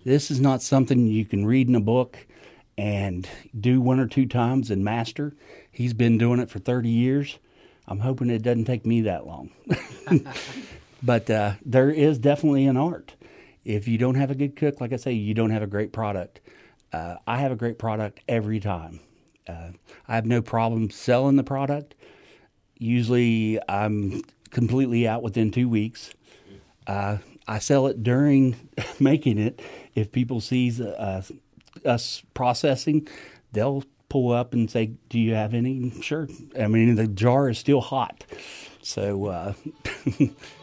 This 0.05 0.31
is 0.31 0.39
not 0.39 0.63
something 0.63 1.09
you 1.09 1.25
can 1.25 1.45
read 1.45 1.69
in 1.69 1.75
a 1.75 1.81
book 1.81 2.17
and 2.79 3.29
do 3.59 3.81
one 3.81 3.99
or 3.99 4.07
two 4.07 4.27
times 4.27 4.71
and 4.71 4.85
master. 4.85 5.35
He's 5.73 5.95
been 5.95 6.19
doing 6.19 6.39
it 6.39 6.49
for 6.49 6.61
30 6.61 6.89
years. 6.89 7.41
I'm 7.89 7.99
hoping 7.99 8.31
it 8.31 8.43
doesn't 8.43 8.67
take 8.67 8.87
me 8.87 9.01
that 9.01 9.27
long. 9.27 9.51
but 11.03 11.29
uh, 11.29 11.55
there 11.67 11.91
is 11.91 12.21
definitely 12.21 12.67
an 12.67 12.77
art. 12.77 13.17
If 13.65 13.89
you 13.89 13.99
don't 13.99 14.15
have 14.15 14.31
a 14.31 14.37
good 14.37 14.55
cook, 14.55 14.81
like 14.81 14.93
I 14.93 14.97
say, 14.99 15.15
you 15.15 15.35
don't 15.35 15.51
have 15.51 15.63
a 15.63 15.67
great 15.67 15.93
product. 15.93 16.39
Uh, 16.93 17.17
I 17.27 17.39
have 17.39 17.51
a 17.51 17.57
great 17.57 17.81
product 17.81 18.21
every 18.29 18.61
time. 18.61 19.01
Uh, 19.49 19.71
I 20.07 20.15
have 20.15 20.27
no 20.27 20.41
problem 20.41 20.89
selling 20.89 21.35
the 21.35 21.43
product. 21.43 21.97
Usually, 22.79 23.59
I'm 23.69 24.23
completely 24.53 25.09
out 25.09 25.23
within 25.23 25.51
two 25.51 25.69
weeks. 25.69 26.13
Uh, 26.87 27.19
I 27.49 27.59
sell 27.59 27.89
it 27.89 28.03
during 28.03 28.57
making 29.01 29.39
it. 29.39 29.61
If 29.95 30.13
people 30.13 30.41
sees 30.41 30.81
uh, 30.81 31.23
us 31.85 32.23
processing, 32.35 33.09
they'll 33.53 33.85
pull 34.09 34.33
up 34.33 34.53
and 34.53 34.71
say, 34.71 34.93
"Do 35.09 35.19
you 35.19 35.35
have 35.35 35.55
any?" 35.55 35.91
Sure. 36.01 36.29
I 36.59 36.69
mean, 36.69 36.95
the 36.95 37.09
jar 37.09 37.49
is 37.51 37.59
still 37.59 37.81
hot, 37.81 38.25
so. 38.83 39.55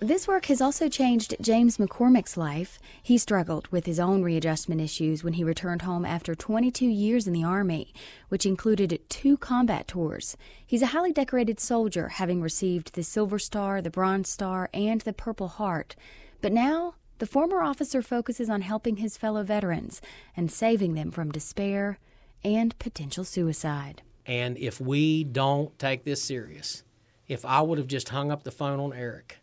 This 0.00 0.28
work 0.28 0.46
has 0.46 0.60
also 0.60 0.88
changed 0.88 1.34
James 1.40 1.76
McCormick's 1.76 2.36
life. 2.36 2.78
He 3.02 3.18
struggled 3.18 3.66
with 3.72 3.84
his 3.84 3.98
own 3.98 4.22
readjustment 4.22 4.80
issues 4.80 5.24
when 5.24 5.32
he 5.32 5.42
returned 5.42 5.82
home 5.82 6.04
after 6.04 6.36
22 6.36 6.86
years 6.86 7.26
in 7.26 7.32
the 7.32 7.42
Army, 7.42 7.92
which 8.28 8.46
included 8.46 9.00
two 9.08 9.36
combat 9.36 9.88
tours. 9.88 10.36
He's 10.64 10.82
a 10.82 10.86
highly 10.94 11.12
decorated 11.12 11.58
soldier, 11.58 12.10
having 12.10 12.40
received 12.40 12.94
the 12.94 13.02
Silver 13.02 13.40
Star, 13.40 13.82
the 13.82 13.90
Bronze 13.90 14.28
Star, 14.28 14.70
and 14.72 15.00
the 15.00 15.12
Purple 15.12 15.48
Heart. 15.48 15.96
But 16.40 16.52
now, 16.52 16.94
the 17.18 17.26
former 17.26 17.60
officer 17.60 18.00
focuses 18.00 18.48
on 18.48 18.60
helping 18.60 18.98
his 18.98 19.16
fellow 19.16 19.42
veterans 19.42 20.00
and 20.36 20.48
saving 20.48 20.94
them 20.94 21.10
from 21.10 21.32
despair 21.32 21.98
and 22.44 22.78
potential 22.78 23.24
suicide. 23.24 24.02
And 24.26 24.58
if 24.58 24.80
we 24.80 25.24
don't 25.24 25.76
take 25.76 26.04
this 26.04 26.22
serious, 26.22 26.84
if 27.26 27.44
I 27.44 27.62
would 27.62 27.78
have 27.78 27.88
just 27.88 28.10
hung 28.10 28.30
up 28.30 28.44
the 28.44 28.52
phone 28.52 28.78
on 28.78 28.92
Eric, 28.92 29.40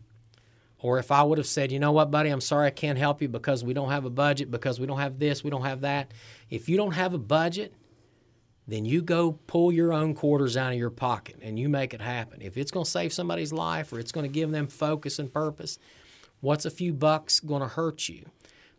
or 0.86 1.00
if 1.00 1.12
I 1.12 1.24
would 1.24 1.40
have 1.40 1.48
said, 1.48 1.72
you 1.72 1.80
know 1.80 1.92
what, 1.92 2.12
buddy, 2.12 2.30
I'm 2.30 2.40
sorry 2.40 2.68
I 2.68 2.70
can't 2.70 3.00
help 3.00 3.20
you 3.20 3.28
because 3.28 3.64
we 3.64 3.74
don't 3.74 3.90
have 3.90 4.06
a 4.06 4.10
budget, 4.12 4.52
because 4.52 4.80
we 4.80 4.86
don't 4.86 5.00
have 5.00 5.18
this, 5.18 5.44
we 5.44 5.50
don't 5.50 5.64
have 5.64 5.82
that. 5.82 6.12
If 6.52 6.70
you 6.70 6.78
don't 6.78 6.92
have 6.92 7.16
a 7.16 7.18
budget, 7.18 7.74
then 8.68 8.86
you 8.86 9.02
go 9.02 9.32
pull 9.48 9.72
your 9.72 9.94
own 9.94 10.14
quarters 10.14 10.56
out 10.56 10.74
of 10.74 10.78
your 10.78 10.92
pocket 10.92 11.38
and 11.42 11.58
you 11.58 11.70
make 11.70 11.96
it 11.96 12.02
happen. 12.02 12.40
If 12.40 12.56
it's 12.56 12.70
going 12.70 12.84
to 12.84 12.92
save 12.92 13.14
somebody's 13.14 13.52
life 13.52 13.92
or 13.92 14.00
it's 14.00 14.12
going 14.12 14.28
to 14.28 14.32
give 14.32 14.52
them 14.52 14.68
focus 14.68 15.18
and 15.18 15.34
purpose, 15.34 15.80
what's 16.42 16.66
a 16.66 16.70
few 16.70 16.94
bucks 16.94 17.40
going 17.40 17.64
to 17.64 17.68
hurt 17.68 18.08
you? 18.08 18.24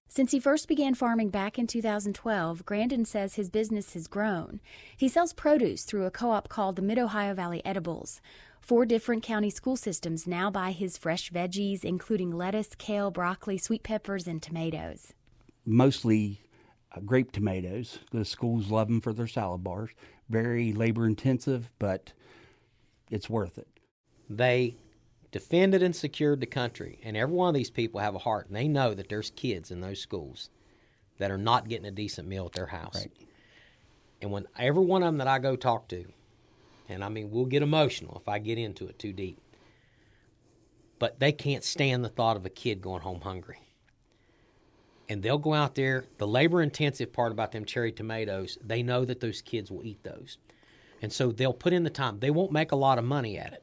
Since 0.06 0.30
he 0.30 0.38
first 0.38 0.68
began 0.68 0.94
farming 0.94 1.30
back 1.30 1.58
in 1.58 1.66
2012, 1.66 2.64
Grandon 2.64 3.04
says 3.04 3.34
his 3.34 3.50
business 3.50 3.94
has 3.94 4.06
grown. 4.06 4.60
He 4.96 5.08
sells 5.08 5.32
produce 5.32 5.82
through 5.82 6.04
a 6.04 6.12
co 6.12 6.30
op 6.30 6.48
called 6.48 6.76
the 6.76 6.82
Mid 6.82 7.00
Ohio 7.00 7.34
Valley 7.34 7.62
Edibles. 7.64 8.20
Four 8.66 8.84
different 8.84 9.22
county 9.22 9.50
school 9.50 9.76
systems 9.76 10.26
now 10.26 10.50
buy 10.50 10.72
his 10.72 10.98
fresh 10.98 11.30
veggies, 11.30 11.84
including 11.84 12.32
lettuce, 12.32 12.70
kale, 12.76 13.12
broccoli, 13.12 13.58
sweet 13.58 13.84
peppers, 13.84 14.26
and 14.26 14.42
tomatoes. 14.42 15.12
Mostly 15.64 16.40
uh, 16.92 16.98
grape 16.98 17.30
tomatoes. 17.30 18.00
The 18.10 18.24
schools 18.24 18.68
love 18.68 18.88
them 18.88 19.00
for 19.00 19.12
their 19.12 19.28
salad 19.28 19.62
bars. 19.62 19.90
Very 20.28 20.72
labor 20.72 21.06
intensive, 21.06 21.70
but 21.78 22.12
it's 23.08 23.30
worth 23.30 23.56
it. 23.56 23.68
They 24.28 24.74
defended 25.30 25.84
and 25.84 25.94
secured 25.94 26.40
the 26.40 26.46
country, 26.46 26.98
and 27.04 27.16
every 27.16 27.36
one 27.36 27.50
of 27.50 27.54
these 27.54 27.70
people 27.70 28.00
have 28.00 28.16
a 28.16 28.18
heart, 28.18 28.48
and 28.48 28.56
they 28.56 28.66
know 28.66 28.94
that 28.94 29.08
there's 29.08 29.30
kids 29.30 29.70
in 29.70 29.80
those 29.80 30.00
schools 30.00 30.50
that 31.18 31.30
are 31.30 31.38
not 31.38 31.68
getting 31.68 31.86
a 31.86 31.92
decent 31.92 32.26
meal 32.26 32.46
at 32.46 32.52
their 32.54 32.66
house. 32.66 32.96
Right. 32.96 33.12
And 34.20 34.32
when 34.32 34.48
every 34.58 34.84
one 34.84 35.04
of 35.04 35.06
them 35.06 35.18
that 35.18 35.28
I 35.28 35.38
go 35.38 35.54
talk 35.54 35.86
to, 35.90 36.04
and 36.88 37.04
I 37.04 37.08
mean, 37.08 37.30
we'll 37.30 37.46
get 37.46 37.62
emotional 37.62 38.18
if 38.20 38.28
I 38.28 38.38
get 38.38 38.58
into 38.58 38.86
it 38.88 38.98
too 38.98 39.12
deep. 39.12 39.40
But 40.98 41.20
they 41.20 41.32
can't 41.32 41.64
stand 41.64 42.04
the 42.04 42.08
thought 42.08 42.36
of 42.36 42.46
a 42.46 42.50
kid 42.50 42.80
going 42.80 43.02
home 43.02 43.20
hungry. 43.20 43.60
And 45.08 45.22
they'll 45.22 45.38
go 45.38 45.54
out 45.54 45.74
there. 45.74 46.04
The 46.18 46.26
labor 46.26 46.62
intensive 46.62 47.12
part 47.12 47.32
about 47.32 47.52
them 47.52 47.64
cherry 47.64 47.92
tomatoes, 47.92 48.58
they 48.64 48.82
know 48.82 49.04
that 49.04 49.20
those 49.20 49.42
kids 49.42 49.70
will 49.70 49.84
eat 49.84 50.02
those. 50.02 50.38
And 51.02 51.12
so 51.12 51.30
they'll 51.30 51.52
put 51.52 51.72
in 51.72 51.84
the 51.84 51.90
time. 51.90 52.18
They 52.18 52.30
won't 52.30 52.52
make 52.52 52.72
a 52.72 52.76
lot 52.76 52.98
of 52.98 53.04
money 53.04 53.38
at 53.38 53.52
it, 53.52 53.62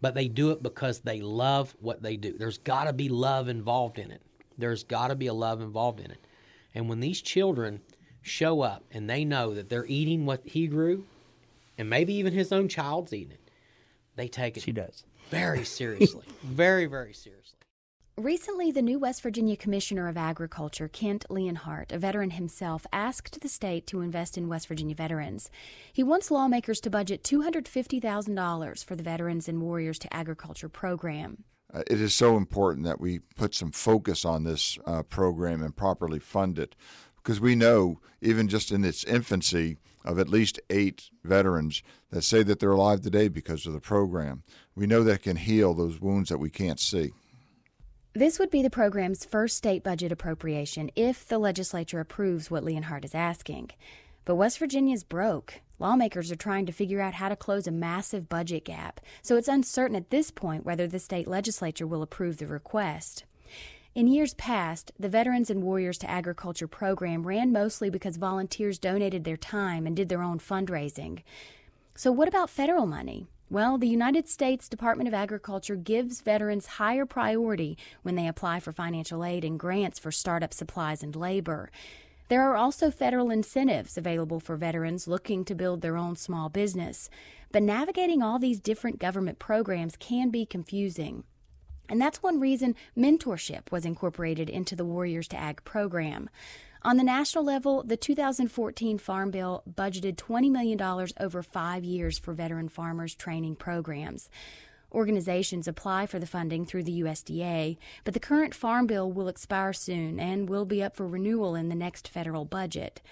but 0.00 0.14
they 0.14 0.28
do 0.28 0.50
it 0.50 0.62
because 0.62 1.00
they 1.00 1.20
love 1.20 1.76
what 1.80 2.02
they 2.02 2.16
do. 2.16 2.36
There's 2.38 2.58
got 2.58 2.84
to 2.84 2.92
be 2.92 3.08
love 3.08 3.48
involved 3.48 3.98
in 3.98 4.10
it. 4.10 4.22
There's 4.56 4.82
got 4.82 5.08
to 5.08 5.14
be 5.14 5.26
a 5.26 5.34
love 5.34 5.60
involved 5.60 6.00
in 6.00 6.10
it. 6.10 6.26
And 6.74 6.88
when 6.88 7.00
these 7.00 7.20
children 7.20 7.80
show 8.22 8.62
up 8.62 8.84
and 8.90 9.08
they 9.08 9.24
know 9.24 9.54
that 9.54 9.68
they're 9.68 9.86
eating 9.86 10.24
what 10.26 10.40
he 10.44 10.66
grew, 10.66 11.04
and 11.78 11.88
maybe 11.88 12.12
even 12.14 12.32
his 12.34 12.52
own 12.52 12.68
child's 12.68 13.12
eating 13.14 13.32
it, 13.32 13.50
they 14.16 14.28
take 14.28 14.56
it 14.56 14.62
She 14.64 14.72
does. 14.72 15.04
very 15.30 15.64
seriously. 15.64 16.24
very, 16.42 16.86
very 16.86 17.14
seriously. 17.14 17.54
Recently, 18.16 18.72
the 18.72 18.82
new 18.82 18.98
West 18.98 19.22
Virginia 19.22 19.56
Commissioner 19.56 20.08
of 20.08 20.16
Agriculture, 20.16 20.88
Kent 20.88 21.24
Leonhardt, 21.30 21.92
a 21.92 21.98
veteran 21.98 22.30
himself, 22.30 22.84
asked 22.92 23.40
the 23.40 23.48
state 23.48 23.86
to 23.86 24.00
invest 24.00 24.36
in 24.36 24.48
West 24.48 24.66
Virginia 24.66 24.96
veterans. 24.96 25.52
He 25.92 26.02
wants 26.02 26.28
lawmakers 26.32 26.80
to 26.80 26.90
budget 26.90 27.22
$250,000 27.22 28.84
for 28.84 28.96
the 28.96 29.04
Veterans 29.04 29.48
and 29.48 29.62
Warriors 29.62 30.00
to 30.00 30.12
Agriculture 30.12 30.68
program. 30.68 31.44
Uh, 31.72 31.82
it 31.88 32.00
is 32.00 32.12
so 32.12 32.36
important 32.36 32.84
that 32.86 33.00
we 33.00 33.20
put 33.36 33.54
some 33.54 33.70
focus 33.70 34.24
on 34.24 34.42
this 34.42 34.78
uh, 34.84 35.04
program 35.04 35.62
and 35.62 35.76
properly 35.76 36.18
fund 36.18 36.58
it 36.58 36.74
because 37.16 37.40
we 37.40 37.54
know, 37.54 38.00
even 38.20 38.48
just 38.48 38.72
in 38.72 38.84
its 38.84 39.04
infancy, 39.04 39.76
of 40.04 40.18
at 40.18 40.28
least 40.28 40.60
eight 40.70 41.10
veterans 41.24 41.82
that 42.10 42.22
say 42.22 42.42
that 42.42 42.60
they're 42.60 42.72
alive 42.72 43.00
today 43.00 43.28
because 43.28 43.66
of 43.66 43.72
the 43.72 43.80
program. 43.80 44.42
We 44.74 44.86
know 44.86 45.02
that 45.04 45.22
can 45.22 45.36
heal 45.36 45.74
those 45.74 46.00
wounds 46.00 46.28
that 46.30 46.38
we 46.38 46.50
can't 46.50 46.80
see. 46.80 47.12
This 48.14 48.38
would 48.38 48.50
be 48.50 48.62
the 48.62 48.70
program's 48.70 49.24
first 49.24 49.56
state 49.56 49.84
budget 49.84 50.10
appropriation 50.10 50.90
if 50.96 51.28
the 51.28 51.38
legislature 51.38 52.00
approves 52.00 52.50
what 52.50 52.64
Leonhardt 52.64 53.04
is 53.04 53.14
asking. 53.14 53.70
But 54.24 54.36
West 54.36 54.58
Virginia's 54.58 55.04
broke. 55.04 55.60
Lawmakers 55.78 56.32
are 56.32 56.36
trying 56.36 56.66
to 56.66 56.72
figure 56.72 57.00
out 57.00 57.14
how 57.14 57.28
to 57.28 57.36
close 57.36 57.68
a 57.68 57.70
massive 57.70 58.28
budget 58.28 58.64
gap, 58.64 59.00
so 59.22 59.36
it's 59.36 59.46
uncertain 59.46 59.94
at 59.94 60.10
this 60.10 60.32
point 60.32 60.64
whether 60.64 60.88
the 60.88 60.98
state 60.98 61.28
legislature 61.28 61.86
will 61.86 62.02
approve 62.02 62.38
the 62.38 62.46
request. 62.46 63.24
In 63.94 64.06
years 64.06 64.34
past, 64.34 64.92
the 64.98 65.08
Veterans 65.08 65.50
and 65.50 65.62
Warriors 65.62 65.98
to 65.98 66.10
Agriculture 66.10 66.68
program 66.68 67.26
ran 67.26 67.50
mostly 67.50 67.90
because 67.90 68.16
volunteers 68.16 68.78
donated 68.78 69.24
their 69.24 69.36
time 69.36 69.86
and 69.86 69.96
did 69.96 70.08
their 70.08 70.22
own 70.22 70.38
fundraising. 70.38 71.22
So, 71.96 72.12
what 72.12 72.28
about 72.28 72.50
federal 72.50 72.86
money? 72.86 73.26
Well, 73.50 73.78
the 73.78 73.88
United 73.88 74.28
States 74.28 74.68
Department 74.68 75.08
of 75.08 75.14
Agriculture 75.14 75.74
gives 75.74 76.20
veterans 76.20 76.66
higher 76.66 77.06
priority 77.06 77.78
when 78.02 78.14
they 78.14 78.28
apply 78.28 78.60
for 78.60 78.72
financial 78.72 79.24
aid 79.24 79.42
and 79.42 79.58
grants 79.58 79.98
for 79.98 80.12
startup 80.12 80.52
supplies 80.52 81.02
and 81.02 81.16
labor. 81.16 81.70
There 82.28 82.42
are 82.42 82.56
also 82.56 82.90
federal 82.90 83.30
incentives 83.30 83.96
available 83.96 84.38
for 84.38 84.56
veterans 84.56 85.08
looking 85.08 85.46
to 85.46 85.54
build 85.54 85.80
their 85.80 85.96
own 85.96 86.14
small 86.14 86.50
business. 86.50 87.08
But 87.52 87.62
navigating 87.62 88.22
all 88.22 88.38
these 88.38 88.60
different 88.60 88.98
government 88.98 89.38
programs 89.38 89.96
can 89.96 90.28
be 90.28 90.44
confusing. 90.44 91.24
And 91.88 92.00
that's 92.00 92.22
one 92.22 92.40
reason 92.40 92.74
mentorship 92.96 93.70
was 93.70 93.84
incorporated 93.84 94.50
into 94.50 94.76
the 94.76 94.84
Warriors 94.84 95.28
to 95.28 95.36
Ag 95.36 95.64
program. 95.64 96.28
On 96.82 96.96
the 96.96 97.04
national 97.04 97.44
level, 97.44 97.82
the 97.82 97.96
2014 97.96 98.98
Farm 98.98 99.30
Bill 99.30 99.62
budgeted 99.68 100.14
$20 100.16 100.50
million 100.50 100.80
over 101.18 101.42
five 101.42 101.84
years 101.84 102.18
for 102.18 102.32
veteran 102.32 102.68
farmers 102.68 103.14
training 103.14 103.56
programs. 103.56 104.30
Organizations 104.92 105.68
apply 105.68 106.06
for 106.06 106.18
the 106.18 106.26
funding 106.26 106.64
through 106.64 106.84
the 106.84 107.02
USDA, 107.02 107.76
but 108.04 108.14
the 108.14 108.20
current 108.20 108.54
Farm 108.54 108.86
Bill 108.86 109.10
will 109.10 109.28
expire 109.28 109.72
soon 109.72 110.18
and 110.18 110.48
will 110.48 110.64
be 110.64 110.82
up 110.82 110.96
for 110.96 111.06
renewal 111.06 111.54
in 111.54 111.68
the 111.68 111.74
next 111.74 112.08
federal 112.08 112.44
budget. 112.44 113.02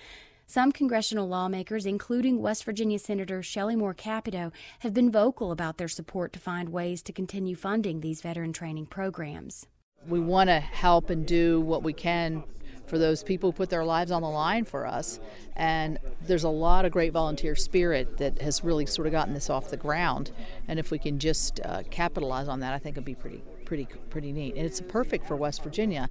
Some 0.49 0.71
congressional 0.71 1.27
lawmakers, 1.27 1.87
including 1.87 2.41
West 2.41 2.63
Virginia 2.63 3.01
Senator 3.01 3.43
Shelley 3.43 3.75
Moore 3.75 3.95
Capito, 3.95 4.53
have 4.79 4.95
been 4.95 5.11
vocal 5.11 5.51
about 5.51 5.77
their 5.77 5.89
support 5.89 6.33
to 6.35 6.39
find 6.39 6.69
ways 6.69 7.03
to 7.03 7.13
continue 7.13 7.57
funding 7.57 8.01
these 8.01 8.23
veteran 8.23 8.53
training 8.53 8.87
programs. 8.87 9.67
We 10.07 10.21
want 10.21 10.49
to 10.49 10.61
help 10.61 11.11
and 11.11 11.27
do 11.27 11.61
what 11.61 11.83
we 11.83 11.93
can 11.93 12.45
for 12.87 12.97
those 12.97 13.25
people 13.25 13.51
who 13.51 13.57
put 13.57 13.71
their 13.71 13.85
lives 13.85 14.13
on 14.13 14.23
the 14.23 14.29
line 14.29 14.65
for 14.65 14.87
us. 14.87 15.19
And 15.57 15.99
there's 16.23 16.45
a 16.45 16.49
lot 16.49 16.85
of 16.85 16.93
great 16.93 17.13
volunteer 17.13 17.57
spirit 17.57 18.19
that 18.19 18.41
has 18.41 18.63
really 18.63 18.87
sort 18.87 19.09
of 19.09 19.13
gotten 19.13 19.35
this 19.35 19.51
off 19.51 19.71
the 19.71 19.77
ground. 19.77 20.31
And 20.69 20.79
if 20.79 20.93
we 20.93 20.99
can 21.01 21.19
just 21.19 21.59
uh, 21.65 21.83
capitalize 21.91 22.47
on 22.47 22.61
that, 22.61 22.73
I 22.73 22.79
think 22.79 22.95
it'd 22.95 23.05
be 23.05 23.17
pretty, 23.17 23.43
pretty, 23.65 23.89
pretty 24.11 24.31
neat. 24.31 24.55
And 24.55 24.65
it's 24.65 24.81
perfect 24.81 25.27
for 25.27 25.35
West 25.35 25.65
Virginia. 25.65 26.09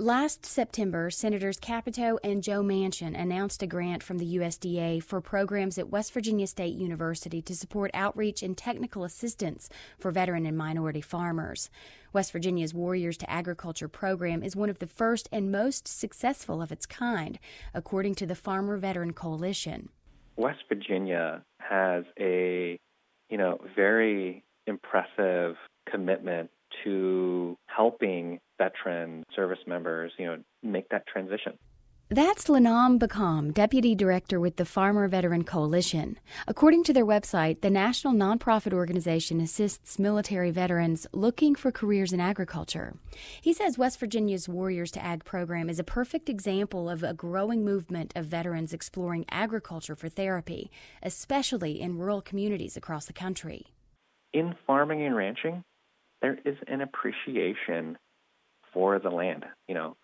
Last 0.00 0.46
September, 0.46 1.10
Senators 1.10 1.58
Capito 1.60 2.18
and 2.24 2.42
Joe 2.42 2.62
Manchin 2.62 3.14
announced 3.14 3.62
a 3.62 3.66
grant 3.66 4.02
from 4.02 4.16
the 4.16 4.36
USDA 4.36 5.02
for 5.02 5.20
programs 5.20 5.76
at 5.76 5.90
West 5.90 6.14
Virginia 6.14 6.46
State 6.46 6.74
University 6.74 7.42
to 7.42 7.54
support 7.54 7.90
outreach 7.92 8.42
and 8.42 8.56
technical 8.56 9.04
assistance 9.04 9.68
for 9.98 10.10
veteran 10.10 10.46
and 10.46 10.56
minority 10.56 11.02
farmers. 11.02 11.68
West 12.14 12.32
Virginia's 12.32 12.72
Warriors 12.72 13.18
to 13.18 13.30
Agriculture 13.30 13.88
program 13.88 14.42
is 14.42 14.56
one 14.56 14.70
of 14.70 14.78
the 14.78 14.86
first 14.86 15.28
and 15.30 15.52
most 15.52 15.86
successful 15.86 16.62
of 16.62 16.72
its 16.72 16.86
kind, 16.86 17.38
according 17.74 18.14
to 18.14 18.26
the 18.26 18.34
Farmer 18.34 18.78
Veteran 18.78 19.12
Coalition. 19.12 19.90
West 20.36 20.60
Virginia 20.66 21.42
has 21.58 22.04
a, 22.18 22.80
you 23.28 23.36
know, 23.36 23.58
very 23.76 24.44
impressive 24.66 25.56
commitment 25.86 26.48
to 26.84 27.56
helping 27.66 28.40
veteran 28.58 29.24
service 29.34 29.60
members, 29.66 30.12
you 30.18 30.26
know, 30.26 30.38
make 30.62 30.88
that 30.90 31.06
transition. 31.06 31.58
That's 32.12 32.48
Lanon 32.48 32.98
Baccam, 32.98 33.52
Deputy 33.52 33.94
Director 33.94 34.40
with 34.40 34.56
the 34.56 34.64
Farmer 34.64 35.06
Veteran 35.06 35.44
Coalition. 35.44 36.18
According 36.48 36.82
to 36.84 36.92
their 36.92 37.06
website, 37.06 37.60
the 37.60 37.70
national 37.70 38.14
nonprofit 38.14 38.72
organization 38.72 39.40
assists 39.40 39.96
military 39.96 40.50
veterans 40.50 41.06
looking 41.12 41.54
for 41.54 41.70
careers 41.70 42.12
in 42.12 42.20
agriculture. 42.20 42.96
He 43.40 43.52
says 43.52 43.78
West 43.78 44.00
Virginia's 44.00 44.48
Warriors 44.48 44.90
to 44.90 45.04
Ag 45.04 45.24
program 45.24 45.70
is 45.70 45.78
a 45.78 45.84
perfect 45.84 46.28
example 46.28 46.90
of 46.90 47.04
a 47.04 47.14
growing 47.14 47.64
movement 47.64 48.12
of 48.16 48.24
veterans 48.24 48.72
exploring 48.72 49.24
agriculture 49.30 49.94
for 49.94 50.08
therapy, 50.08 50.68
especially 51.04 51.80
in 51.80 51.96
rural 51.96 52.20
communities 52.20 52.76
across 52.76 53.06
the 53.06 53.12
country. 53.12 53.66
In 54.32 54.56
farming 54.66 55.06
and 55.06 55.14
ranching, 55.14 55.62
there 56.22 56.38
is 56.44 56.56
an 56.66 56.80
appreciation 56.80 57.98
for 58.72 58.98
the 58.98 59.10
land. 59.10 59.44
You 59.68 59.74
know, 59.74 59.96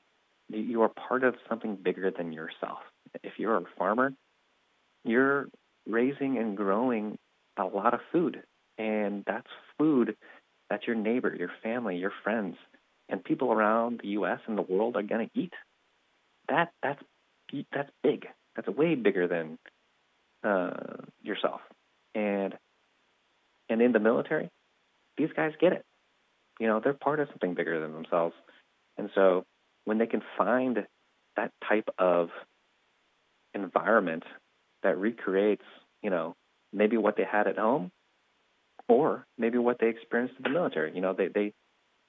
you 0.49 0.83
are 0.83 0.89
part 0.89 1.25
of 1.25 1.35
something 1.49 1.77
bigger 1.77 2.11
than 2.11 2.33
yourself. 2.33 2.79
If 3.23 3.35
you're 3.39 3.57
a 3.57 3.65
farmer, 3.79 4.13
you're 5.05 5.49
raising 5.87 6.39
and 6.39 6.57
growing 6.57 7.19
a 7.57 7.65
lot 7.65 7.95
of 7.95 8.01
food, 8.13 8.43
and 8.79 9.25
that's 9.27 9.47
food 9.79 10.17
that 10.69 10.87
your 10.87 10.97
neighbor, 10.97 11.35
your 11.35 11.51
family, 11.63 11.97
your 11.97 12.13
friends, 12.25 12.57
and 13.09 13.23
people 13.23 13.53
around 13.53 14.01
the 14.03 14.09
U.S. 14.09 14.41
and 14.47 14.59
the 14.59 14.63
world 14.63 14.97
are 14.97 15.03
going 15.03 15.29
to 15.29 15.41
eat. 15.41 15.53
That 16.49 16.73
that's 16.83 17.03
that's 17.73 17.91
big. 18.03 18.27
That's 18.55 18.69
way 18.69 18.95
bigger 18.95 19.29
than 19.29 19.59
uh, 20.43 21.03
yourself. 21.23 21.61
And 22.15 22.55
and 23.69 23.81
in 23.81 23.93
the 23.93 24.01
military, 24.01 24.51
these 25.17 25.31
guys 25.35 25.53
get 25.61 25.73
it. 25.73 25.85
You 26.59 26.67
know, 26.67 26.81
they're 26.83 26.95
part 26.95 27.21
of 27.21 27.29
something 27.29 27.55
bigger 27.55 27.81
than 27.81 27.93
themselves. 27.93 28.35
And 28.97 29.11
so 29.15 29.45
when 29.85 29.99
they 29.99 30.07
can 30.07 30.23
find 30.39 30.87
that 31.37 31.53
type 31.69 31.89
of 31.99 32.29
environment 33.55 34.25
that 34.83 34.99
recreates, 34.99 35.65
you 36.03 36.11
know, 36.11 36.35
maybe 36.73 36.97
what 36.97 37.17
they 37.17 37.25
had 37.25 37.47
at 37.47 37.59
home 37.59 37.91
or 38.89 39.27
maybe 39.37 39.59
what 39.59 39.79
they 39.81 39.89
experienced 39.89 40.35
in 40.39 40.45
the 40.45 40.51
military, 40.51 40.95
you 40.95 41.01
know, 41.01 41.13
they, 41.13 41.29
they, 41.29 41.53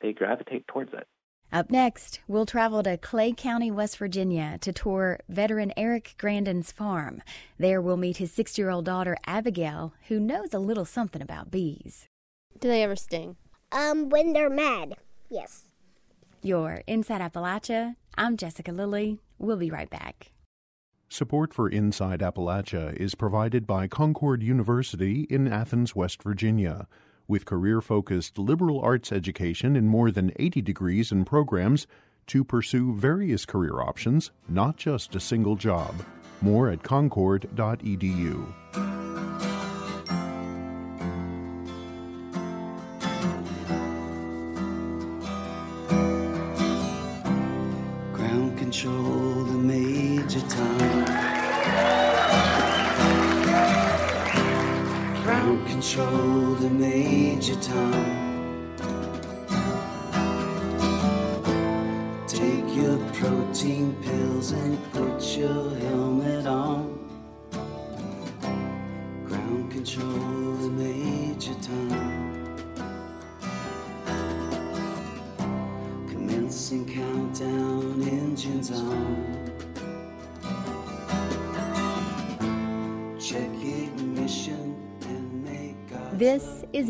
they 0.01 0.13
gravitate 0.13 0.67
towards 0.67 0.93
it. 0.93 1.07
Up 1.51 1.71
next, 1.71 2.19
we'll 2.27 2.45
travel 2.45 2.83
to 2.83 2.97
Clay 2.97 3.31
County, 3.31 3.71
West 3.71 3.97
Virginia 3.97 4.57
to 4.59 4.73
tour 4.73 5.19
veteran 5.29 5.71
Eric 5.77 6.15
Grandon's 6.17 6.73
farm. 6.73 7.21
There 7.57 7.81
we'll 7.81 7.95
meet 7.95 8.17
his 8.17 8.33
six 8.33 8.57
year 8.57 8.69
old 8.69 8.83
daughter, 8.83 9.15
Abigail, 9.25 9.93
who 10.09 10.19
knows 10.19 10.53
a 10.53 10.59
little 10.59 10.83
something 10.83 11.21
about 11.21 11.49
bees. 11.49 12.07
Do 12.59 12.67
they 12.67 12.83
ever 12.83 12.97
sting? 12.97 13.37
Um, 13.71 14.09
when 14.09 14.33
they're 14.33 14.49
mad, 14.49 14.95
yes. 15.29 15.65
You're 16.41 16.83
Inside 16.87 17.21
Appalachia. 17.21 17.95
I'm 18.17 18.37
Jessica 18.37 18.71
Lilly. 18.71 19.19
We'll 19.37 19.57
be 19.57 19.69
right 19.69 19.89
back. 19.89 20.31
Support 21.09 21.53
for 21.53 21.69
Inside 21.69 22.19
Appalachia 22.19 22.93
is 22.95 23.15
provided 23.15 23.65
by 23.65 23.87
Concord 23.87 24.43
University 24.43 25.21
in 25.29 25.47
Athens, 25.47 25.95
West 25.95 26.23
Virginia. 26.23 26.87
With 27.27 27.45
career 27.45 27.81
focused 27.81 28.37
liberal 28.37 28.79
arts 28.79 29.11
education 29.11 29.75
in 29.75 29.87
more 29.87 30.11
than 30.11 30.31
80 30.37 30.61
degrees 30.61 31.11
and 31.11 31.25
programs 31.25 31.87
to 32.27 32.43
pursue 32.43 32.93
various 32.93 33.45
career 33.45 33.81
options, 33.81 34.31
not 34.47 34.77
just 34.77 35.15
a 35.15 35.19
single 35.19 35.55
job. 35.55 35.93
More 36.41 36.69
at 36.69 36.83
concord.edu. 36.83 38.53
major 57.67 58.06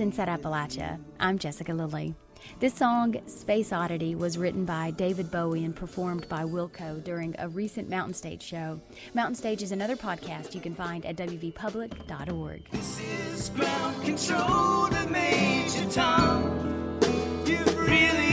Inside 0.07 0.29
Appalachia. 0.29 1.01
I'm 1.19 1.37
Jessica 1.37 1.73
Lilly. 1.73 2.15
This 2.61 2.73
song, 2.73 3.17
Space 3.25 3.73
Oddity, 3.73 4.15
was 4.15 4.37
written 4.37 4.63
by 4.63 4.91
David 4.91 5.29
Bowie 5.29 5.65
and 5.65 5.75
performed 5.75 6.29
by 6.29 6.43
Wilco 6.43 7.03
during 7.03 7.35
a 7.39 7.49
recent 7.49 7.89
Mountain 7.89 8.13
Stage 8.13 8.41
show. 8.41 8.79
Mountain 9.13 9.35
Stage 9.35 9.61
is 9.61 9.73
another 9.73 9.97
podcast 9.97 10.55
you 10.55 10.61
can 10.61 10.73
find 10.73 11.05
at 11.05 11.17
wvpublic.org. 11.17 12.71
This 12.71 13.01
is 13.01 13.49
ground 13.49 14.01
control 14.05 14.87
to 14.87 15.09
Major 15.09 15.89
Tom. 15.91 17.01
You've 17.45 17.77
really 17.77 18.26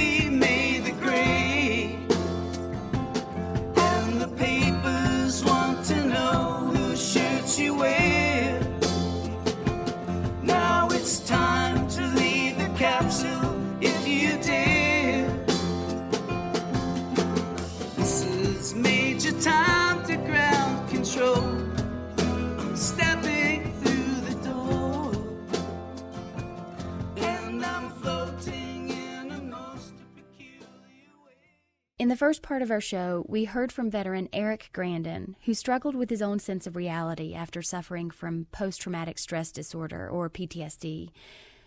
In 32.04 32.10
the 32.10 32.16
first 32.16 32.42
part 32.42 32.60
of 32.60 32.70
our 32.70 32.82
show, 32.82 33.24
we 33.30 33.44
heard 33.44 33.72
from 33.72 33.90
veteran 33.90 34.28
Eric 34.30 34.68
Grandon, 34.74 35.36
who 35.46 35.54
struggled 35.54 35.94
with 35.94 36.10
his 36.10 36.20
own 36.20 36.38
sense 36.38 36.66
of 36.66 36.76
reality 36.76 37.32
after 37.32 37.62
suffering 37.62 38.10
from 38.10 38.46
post 38.52 38.82
traumatic 38.82 39.18
stress 39.18 39.50
disorder, 39.50 40.06
or 40.06 40.28
PTSD. 40.28 41.08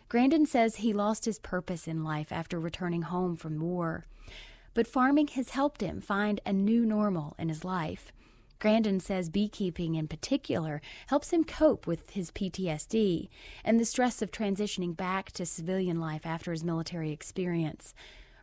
Grandon 0.07 0.45
says 0.45 0.75
he 0.75 0.93
lost 0.93 1.25
his 1.25 1.39
purpose 1.39 1.87
in 1.87 2.03
life 2.03 2.31
after 2.31 2.59
returning 2.59 3.01
home 3.01 3.35
from 3.35 3.59
war. 3.59 4.05
But 4.75 4.85
farming 4.85 5.29
has 5.29 5.49
helped 5.49 5.81
him 5.81 6.01
find 6.01 6.39
a 6.45 6.53
new 6.53 6.85
normal 6.85 7.33
in 7.39 7.49
his 7.49 7.65
life. 7.65 8.11
Grandon 8.59 9.01
says 9.01 9.29
beekeeping 9.29 9.95
in 9.95 10.07
particular 10.07 10.83
helps 11.07 11.33
him 11.33 11.45
cope 11.45 11.87
with 11.87 12.11
his 12.11 12.29
PTSD 12.29 13.27
and 13.65 13.79
the 13.79 13.85
stress 13.85 14.21
of 14.21 14.29
transitioning 14.29 14.95
back 14.95 15.31
to 15.31 15.47
civilian 15.47 15.99
life 15.99 16.27
after 16.27 16.51
his 16.51 16.63
military 16.63 17.11
experience. 17.11 17.95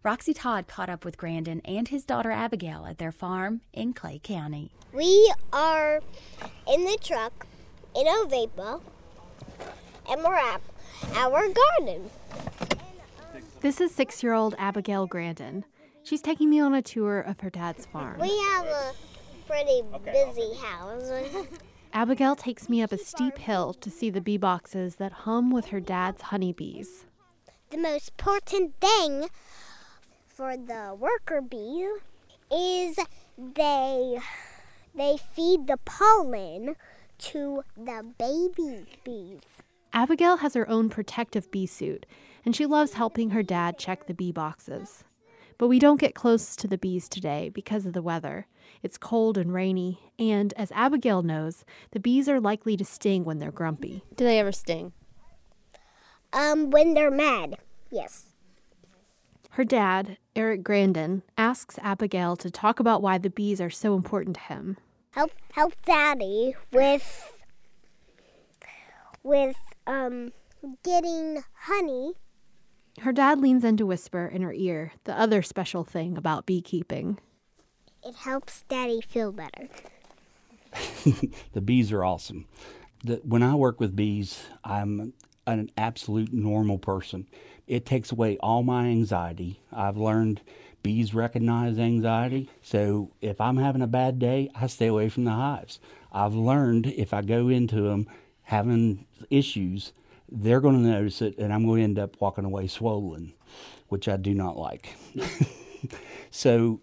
Roxy 0.05 0.35
Todd 0.35 0.67
caught 0.69 0.91
up 0.91 1.03
with 1.03 1.17
Grandon 1.17 1.63
and 1.65 1.89
his 1.89 2.05
daughter 2.05 2.31
Abigail 2.31 2.85
at 2.85 2.99
their 2.99 3.11
farm 3.11 3.63
in 3.73 3.95
Clay 3.95 4.21
County. 4.23 4.71
We 4.93 5.33
are 5.51 6.03
in 6.71 6.85
the 6.85 6.99
truck 7.03 7.47
in 7.97 8.07
Ovapa, 8.07 8.83
and 10.11 10.23
we're 10.23 10.35
at 10.35 10.61
our 11.15 11.49
garden. 11.49 12.11
This 13.63 13.81
is 13.81 13.95
six 13.95 14.23
year 14.23 14.35
old 14.35 14.55
Abigail 14.59 15.09
Grandon. 15.09 15.65
She's 16.03 16.21
taking 16.21 16.51
me 16.51 16.61
on 16.61 16.75
a 16.75 16.83
tour 16.83 17.21
of 17.21 17.41
her 17.41 17.49
dad's 17.49 17.87
farm. 17.87 18.21
We 18.21 18.29
have 18.29 18.67
a 18.67 18.93
pretty 19.49 19.81
busy 20.05 20.55
house. 20.57 21.11
Abigail 21.95 22.37
takes 22.37 22.69
me 22.69 22.83
up 22.83 22.93
a 22.93 22.99
steep 22.99 23.39
hill 23.39 23.73
to 23.73 23.89
see 23.89 24.11
the 24.11 24.21
bee 24.21 24.37
boxes 24.37 24.97
that 24.97 25.13
hum 25.13 25.51
with 25.51 25.69
her 25.69 25.81
dad's 25.81 26.21
honeybees. 26.21 27.07
the 27.71 27.79
most 27.79 28.11
important 28.11 28.79
thing 28.81 29.29
for 30.35 30.57
the 30.57 30.97
worker 30.99 31.41
bees 31.41 32.01
is 32.51 32.99
they 33.39 34.19
they 34.95 35.17
feed 35.33 35.67
the 35.69 35.77
pollen 35.85 36.75
to 37.19 37.63
the 37.77 38.05
baby 38.19 38.85
bees. 39.05 39.43
Abigail 39.93 40.39
has 40.39 40.55
her 40.55 40.69
own 40.69 40.89
protective 40.91 41.51
bee 41.53 41.67
suit, 41.67 42.05
and 42.45 42.55
she 42.55 42.67
loves 42.67 42.95
helping 42.95 43.31
her 43.31 43.45
dad 43.45 43.79
check 43.79 44.07
the 44.07 44.15
bee 44.15 44.33
boxes. 44.33 45.05
But 45.57 45.69
we 45.69 45.79
don't 45.79 46.01
get 46.01 46.17
close 46.17 46.57
to 46.57 46.67
the 46.67 46.79
bees 46.79 47.09
today 47.09 47.49
because 47.49 47.87
of 47.87 47.93
the 47.93 48.03
weather. 48.03 48.49
It's 48.83 48.99
cold 48.99 49.39
and 49.39 49.55
rainy, 49.55 50.01
and 50.19 50.53
as 50.57 50.73
Abigail 50.73 51.23
knows, 51.23 51.65
the 51.93 52.01
bees 52.01 52.29
are 52.29 52.41
likely 52.41 52.77
to 52.77 52.85
sting 52.85 53.25
when 53.25 53.39
they're 53.39 53.53
grumpy. 53.53 54.03
Do 54.17 54.25
they 54.25 54.41
ever 54.41 54.51
sting? 54.51 54.93
Um, 56.33 56.71
when 56.71 56.95
they're 56.95 57.11
mad, 57.11 57.59
yes. 57.93 58.27
Her 59.51 59.65
dad, 59.65 60.19
Eric 60.37 60.65
Grandon, 60.65 61.23
asks 61.39 61.79
Abigail 61.81 62.35
to 62.37 62.51
talk 62.51 62.81
about 62.81 63.03
why 63.03 63.19
the 63.19 63.31
bees 63.31 63.61
are 63.61 63.71
so 63.71 63.95
important 63.95 64.37
to 64.37 64.43
him. 64.43 64.77
Help 65.13 65.31
help 65.53 65.75
Daddy 65.87 66.57
with 66.73 67.43
with 69.23 69.57
um 69.87 70.33
getting 70.83 71.45
honey. 71.63 72.15
Her 73.01 73.13
dad 73.13 73.41
leans 73.41 73.65
in 73.65 73.77
to 73.77 73.87
whisper 73.87 74.27
in 74.27 74.43
her 74.43 74.53
ear 74.53 74.93
the 75.05 75.19
other 75.19 75.43
special 75.43 75.85
thing 75.85 76.19
about 76.19 76.47
beekeeping. 76.47 77.19
It 78.03 78.17
helps 78.17 78.63
Daddy 78.69 79.01
feel 79.01 79.31
better. 79.31 79.69
the 81.53 81.61
bees 81.61 81.93
are 81.93 82.05
awesome. 82.05 82.47
The, 83.05 83.17
when 83.25 83.43
I 83.43 83.55
work 83.55 83.79
with 83.79 83.95
bees, 83.95 84.45
I'm 84.65 85.13
an 85.47 85.71
absolute 85.77 86.33
normal 86.33 86.79
person. 86.79 87.27
It 87.67 87.87
takes 87.87 88.13
away 88.13 88.37
all 88.39 88.63
my 88.63 88.87
anxiety. 88.87 89.61
I've 89.73 89.97
learned 89.97 90.41
bees 90.83 91.15
recognize 91.15 91.79
anxiety. 91.79 92.51
So 92.63 93.11
if 93.21 93.41
I'm 93.41 93.57
having 93.57 93.83
a 93.83 93.87
bad 93.87 94.19
day, 94.19 94.51
I 94.55 94.67
stay 94.67 94.87
away 94.87 95.09
from 95.09 95.25
the 95.25 95.33
hives. 95.33 95.81
I've 96.13 96.35
learned 96.35 96.87
if 96.87 97.15
I 97.15 97.23
go 97.23 97.49
into 97.49 97.81
them 97.81 98.07
having 98.43 99.07
issues, 99.31 99.93
they're 100.31 100.61
going 100.61 100.83
to 100.83 100.91
notice 100.91 101.23
it 101.23 101.39
and 101.39 101.53
I'm 101.53 101.67
going 101.67 101.79
to 101.79 101.85
end 101.85 101.99
up 101.99 102.21
walking 102.21 102.45
away 102.45 102.67
swollen, 102.67 103.33
which 103.89 104.09
I 104.09 104.17
do 104.17 104.35
not 104.35 104.57
like. 104.57 104.95
so 106.31 106.81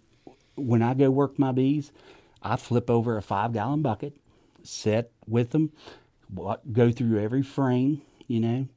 when 0.55 0.81
I 0.81 0.95
go 0.95 1.09
work 1.11 1.37
my 1.37 1.51
bees, 1.51 1.91
I 2.41 2.55
flip 2.55 2.89
over 2.89 3.17
a 3.17 3.21
five 3.21 3.53
gallon 3.53 3.83
bucket, 3.83 4.17
sit 4.63 5.11
with 5.27 5.51
them, 5.51 5.71
go 6.71 6.91
through 6.91 7.19
every 7.19 7.43
frame, 7.43 8.01
you 8.27 8.39
know. 8.39 8.67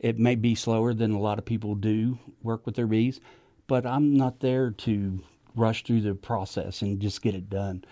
It 0.00 0.18
may 0.18 0.36
be 0.36 0.54
slower 0.54 0.94
than 0.94 1.12
a 1.12 1.20
lot 1.20 1.38
of 1.38 1.44
people 1.44 1.74
do 1.74 2.18
work 2.42 2.66
with 2.66 2.76
their 2.76 2.86
bees, 2.86 3.20
but 3.66 3.84
I'm 3.84 4.16
not 4.16 4.40
there 4.40 4.70
to 4.70 5.20
rush 5.56 5.84
through 5.84 6.02
the 6.02 6.14
process 6.14 6.82
and 6.82 7.00
just 7.00 7.22
get 7.22 7.34
it 7.34 7.50
done. 7.50 7.84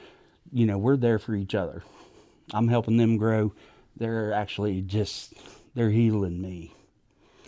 You 0.53 0.67
know, 0.67 0.79
we're 0.79 0.97
there 0.97 1.19
for 1.19 1.35
each 1.35 1.55
other. 1.55 1.83
I'm 2.55 2.69
helping 2.69 2.97
them 2.97 3.17
grow. 3.17 3.53
They're 3.97 4.33
actually 4.33 4.83
just, 4.83 5.35
they're 5.75 5.91
healing 5.91 6.41
me. 6.41 6.75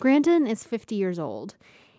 Grandon 0.01 0.49
is 0.49 0.65
50 0.65 0.95
years 0.95 1.19
old. 1.19 1.55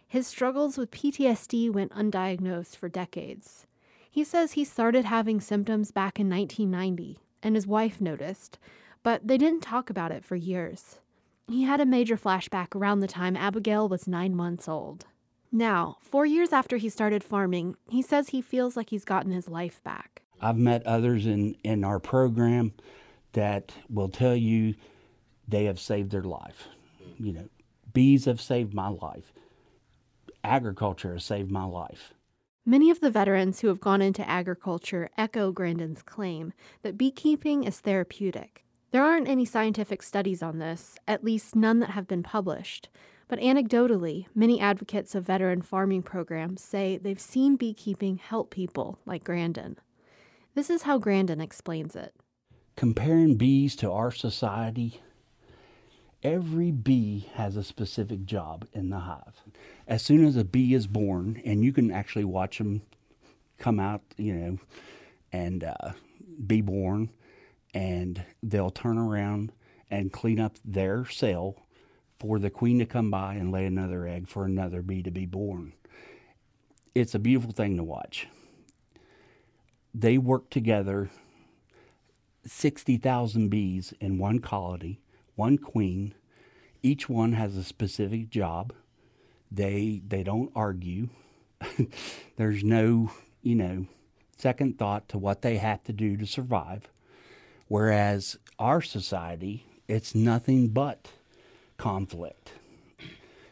His 0.07 0.27
struggles 0.27 0.77
with 0.77 0.91
PTSD 0.91 1.71
went 1.71 1.93
undiagnosed 1.93 2.75
for 2.75 2.89
decades. 2.89 3.67
He 4.09 4.23
says 4.23 4.53
he 4.53 4.65
started 4.65 5.05
having 5.05 5.39
symptoms 5.39 5.91
back 5.91 6.19
in 6.19 6.29
1990, 6.29 7.19
and 7.43 7.55
his 7.55 7.67
wife 7.67 8.01
noticed, 8.01 8.57
but 9.03 9.27
they 9.27 9.37
didn't 9.37 9.61
talk 9.61 9.89
about 9.89 10.11
it 10.11 10.25
for 10.25 10.35
years. 10.35 10.99
He 11.49 11.63
had 11.63 11.81
a 11.81 11.85
major 11.85 12.15
flashback 12.15 12.75
around 12.75 12.99
the 12.99 13.07
time 13.07 13.35
Abigail 13.35 13.89
was 13.89 14.07
nine 14.07 14.35
months 14.35 14.67
old. 14.67 15.07
Now, 15.51 15.97
four 15.99 16.25
years 16.25 16.53
after 16.53 16.77
he 16.77 16.89
started 16.89 17.23
farming, 17.23 17.75
he 17.89 18.03
says 18.03 18.29
he 18.29 18.41
feels 18.41 18.77
like 18.77 18.91
he's 18.91 19.03
gotten 19.03 19.31
his 19.31 19.47
life 19.47 19.83
back. 19.83 20.21
I've 20.39 20.57
met 20.57 20.85
others 20.85 21.25
in, 21.25 21.55
in 21.63 21.83
our 21.83 21.99
program 21.99 22.73
that 23.33 23.71
will 23.89 24.09
tell 24.09 24.35
you 24.35 24.75
they 25.47 25.65
have 25.65 25.79
saved 25.79 26.11
their 26.11 26.23
life. 26.23 26.67
You 27.19 27.33
know, 27.33 27.49
bees 27.93 28.25
have 28.25 28.39
saved 28.39 28.75
my 28.75 28.89
life, 28.89 29.33
agriculture 30.43 31.13
has 31.13 31.25
saved 31.25 31.49
my 31.49 31.65
life. 31.65 32.13
Many 32.63 32.91
of 32.91 32.99
the 32.99 33.09
veterans 33.09 33.59
who 33.59 33.67
have 33.69 33.79
gone 33.79 34.03
into 34.03 34.27
agriculture 34.29 35.09
echo 35.17 35.51
Grandon's 35.51 36.03
claim 36.03 36.53
that 36.83 36.97
beekeeping 36.97 37.63
is 37.63 37.79
therapeutic. 37.79 38.63
There 38.91 39.03
aren't 39.03 39.27
any 39.27 39.45
scientific 39.45 40.01
studies 40.01 40.41
on 40.41 40.57
this, 40.57 40.95
at 41.07 41.23
least 41.23 41.55
none 41.55 41.79
that 41.79 41.91
have 41.91 42.07
been 42.07 42.23
published. 42.23 42.89
But 43.27 43.39
anecdotally, 43.39 44.25
many 44.33 44.59
advocates 44.59 45.13
of 45.13 45.25
veteran 45.25 45.61
farming 45.61 46.01
programs 46.01 46.63
say 46.63 46.97
they've 46.97 47.19
seen 47.19 47.55
beekeeping 47.55 48.17
help 48.17 48.49
people 48.49 48.97
like 49.05 49.23
Grandon. 49.23 49.75
This 50.55 50.71
is 50.71 50.81
how 50.81 50.97
Grandon 50.97 51.39
explains 51.39 51.95
it. 51.95 52.15
Comparing 52.75 53.35
bees 53.35 53.75
to 53.75 53.91
our 53.91 54.11
society, 54.11 54.99
every 56.23 56.71
bee 56.71 57.29
has 57.35 57.55
a 57.55 57.63
specific 57.63 58.25
job 58.25 58.67
in 58.73 58.89
the 58.89 58.97
hive. 58.97 59.43
As 59.87 60.01
soon 60.01 60.25
as 60.25 60.35
a 60.35 60.43
bee 60.43 60.73
is 60.73 60.87
born, 60.87 61.39
and 61.45 61.63
you 61.63 61.71
can 61.71 61.91
actually 61.91 62.25
watch 62.25 62.57
them 62.57 62.81
come 63.59 63.79
out, 63.79 64.01
you 64.17 64.33
know, 64.33 64.57
and 65.31 65.63
uh, 65.63 65.91
be 66.47 66.61
born, 66.61 67.11
and 67.73 68.23
they'll 68.41 68.71
turn 68.71 68.97
around 68.97 69.51
and 69.89 70.11
clean 70.11 70.39
up 70.39 70.55
their 70.63 71.05
cell 71.05 71.55
for 72.19 72.39
the 72.39 72.49
queen 72.49 72.79
to 72.79 72.85
come 72.85 73.09
by 73.09 73.35
and 73.35 73.51
lay 73.51 73.65
another 73.65 74.07
egg 74.07 74.27
for 74.27 74.45
another 74.45 74.81
bee 74.81 75.03
to 75.03 75.11
be 75.11 75.25
born. 75.25 75.73
It's 76.93 77.15
a 77.15 77.19
beautiful 77.19 77.51
thing 77.51 77.77
to 77.77 77.83
watch. 77.83 78.27
They 79.93 80.17
work 80.17 80.49
together 80.49 81.09
60,000 82.45 83.49
bees 83.49 83.93
in 83.99 84.17
one 84.17 84.39
colony, 84.39 84.99
one 85.35 85.57
queen. 85.57 86.13
Each 86.81 87.07
one 87.09 87.33
has 87.33 87.55
a 87.55 87.63
specific 87.63 88.29
job. 88.29 88.73
They 89.51 90.01
they 90.07 90.23
don't 90.23 90.51
argue. 90.55 91.09
There's 92.37 92.63
no, 92.63 93.11
you 93.41 93.55
know, 93.55 93.85
second 94.37 94.77
thought 94.77 95.09
to 95.09 95.17
what 95.17 95.41
they 95.41 95.57
have 95.57 95.83
to 95.85 95.93
do 95.93 96.17
to 96.17 96.25
survive. 96.25 96.89
Whereas 97.69 98.37
our 98.57 98.81
society, 98.81 99.65
it's 99.87 100.13
nothing 100.13 100.67
but 100.69 101.11
conflict. 101.77 102.51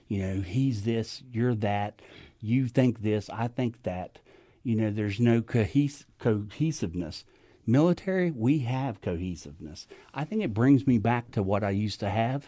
You 0.07 0.19
know, 0.19 0.41
he's 0.41 0.83
this, 0.83 1.23
you're 1.31 1.55
that, 1.55 2.01
you 2.41 2.67
think 2.67 3.01
this, 3.01 3.29
I 3.29 3.47
think 3.47 3.83
that. 3.83 4.19
You 4.63 4.75
know, 4.75 4.91
there's 4.91 5.19
no 5.19 5.41
cohes- 5.41 6.05
cohesiveness. 6.19 7.23
Military, 7.65 8.31
we 8.31 8.59
have 8.59 9.01
cohesiveness. 9.01 9.87
I 10.13 10.25
think 10.25 10.43
it 10.43 10.53
brings 10.53 10.85
me 10.85 10.97
back 10.97 11.31
to 11.31 11.43
what 11.43 11.63
I 11.63 11.69
used 11.69 11.99
to 12.01 12.09
have 12.09 12.47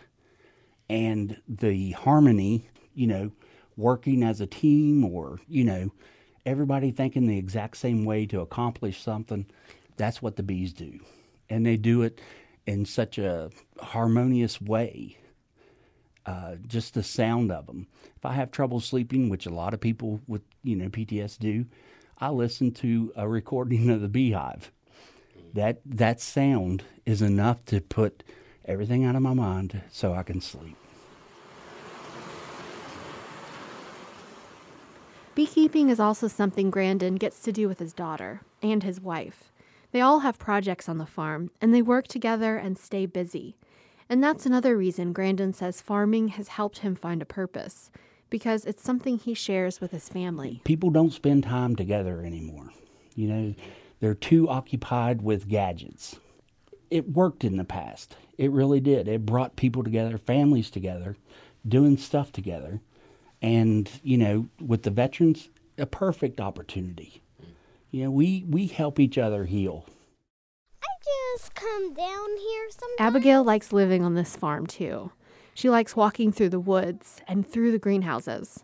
and 0.90 1.40
the 1.48 1.92
harmony, 1.92 2.68
you 2.94 3.08
know, 3.08 3.32
working 3.78 4.24
as 4.24 4.42
a 4.42 4.48
team 4.48 5.06
or, 5.06 5.40
you 5.48 5.64
know, 5.64 5.92
everybody 6.46 6.92
thinking 6.92 7.28
the 7.28 7.38
exact 7.38 7.78
same 7.78 8.06
way 8.06 8.26
to 8.26 8.42
accomplish 8.42 9.02
something. 9.02 9.46
That's 9.98 10.22
what 10.22 10.36
the 10.36 10.44
bees 10.44 10.74
do. 10.74 11.00
And 11.50 11.66
they 11.66 11.78
do 11.78 12.02
it 12.02 12.22
in 12.66 12.86
such 12.86 13.18
a 13.18 13.50
harmonious 13.80 14.62
way. 14.62 15.18
Uh, 16.26 16.56
just 16.68 16.94
the 16.94 17.02
sound 17.02 17.52
of 17.52 17.66
them. 17.66 17.88
If 18.16 18.26
I 18.26 18.34
have 18.34 18.52
trouble 18.52 18.80
sleeping, 18.80 19.30
which 19.30 19.46
a 19.46 19.54
lot 19.54 19.74
of 19.74 19.82
people 19.82 20.22
with 20.28 20.44
you 20.64 20.76
know 20.76 20.90
PTS 20.90 21.40
do, 21.40 21.66
I 22.20 22.30
listen 22.30 22.72
to 22.74 23.12
a 23.16 23.28
recording 23.28 23.90
of 23.90 24.02
the 24.02 24.08
beehive. 24.08 24.72
That 25.54 25.82
that 25.86 26.22
sound 26.22 26.84
is 27.06 27.22
enough 27.24 27.66
to 27.66 27.82
put 27.82 28.24
everything 28.66 29.04
out 29.06 29.16
of 29.16 29.24
my 29.24 29.34
mind 29.34 29.82
so 29.92 30.14
I 30.14 30.22
can 30.22 30.42
sleep. 30.42 30.78
Beekeeping 35.34 35.90
is 35.90 36.00
also 36.00 36.28
something 36.28 36.70
Grandon 36.70 37.18
gets 37.18 37.40
to 37.44 37.52
do 37.52 37.68
with 37.68 37.80
his 37.80 37.94
daughter 37.94 38.42
and 38.62 38.84
his 38.84 39.00
wife. 39.00 39.52
They 39.92 40.02
all 40.02 40.20
have 40.20 40.38
projects 40.38 40.88
on 40.88 40.98
the 40.98 41.06
farm, 41.06 41.52
and 41.62 41.74
they 41.74 41.82
work 41.82 42.08
together 42.08 42.58
and 42.58 42.78
stay 42.78 43.06
busy. 43.06 43.58
And 44.08 44.24
that's 44.24 44.46
another 44.46 44.78
reason 44.78 45.14
Grandon 45.14 45.54
says 45.54 45.82
farming 45.82 46.30
has 46.30 46.50
helped 46.50 46.80
him 46.80 46.96
find 46.96 47.22
a 47.22 47.26
purpose, 47.26 47.92
because 48.30 48.66
it's 48.66 48.84
something 48.84 49.18
he 49.18 49.34
shares 49.34 49.82
with 49.82 49.92
his 49.92 50.10
family. 50.10 50.62
People 50.64 50.90
don't 50.92 51.14
spend 51.14 51.44
time 51.44 51.76
together 51.76 52.22
anymore. 52.24 52.70
You 53.16 53.28
know, 53.28 53.56
they're 54.00 54.14
too 54.14 54.48
occupied 54.48 55.22
with 55.22 55.50
gadgets. 55.50 56.20
It 56.92 57.10
worked 57.10 57.44
in 57.44 57.58
the 57.58 57.64
past. 57.64 58.16
It 58.38 58.52
really 58.52 58.80
did. 58.80 59.08
It 59.08 59.26
brought 59.26 59.56
people 59.56 59.84
together, 59.84 60.18
families 60.18 60.70
together, 60.70 61.18
doing 61.68 61.98
stuff 61.98 62.32
together. 62.32 62.82
And, 63.42 63.90
you 64.04 64.18
know, 64.18 64.48
with 64.60 64.84
the 64.84 64.92
veterans, 64.92 65.50
a 65.78 65.86
perfect 65.86 66.40
opportunity. 66.40 67.22
You 67.92 68.04
know, 68.04 68.12
we, 68.12 68.46
we 68.48 68.68
help 68.68 69.00
each 69.00 69.18
other 69.18 69.46
heal. 69.46 69.86
I 70.84 70.88
just 71.34 71.56
come 71.56 71.94
down 71.94 72.38
here 72.38 72.70
sometimes. 72.70 73.00
Abigail 73.00 73.44
likes 73.44 73.74
living 73.74 74.04
on 74.04 74.14
this 74.14 74.36
farm 74.36 74.68
too. 74.68 75.12
She 75.56 75.70
likes 75.70 75.96
walking 75.96 76.32
through 76.32 76.50
the 76.50 76.60
woods 76.60 77.22
and 77.28 77.48
through 77.48 77.72
the 77.72 77.80
greenhouses. 77.80 78.64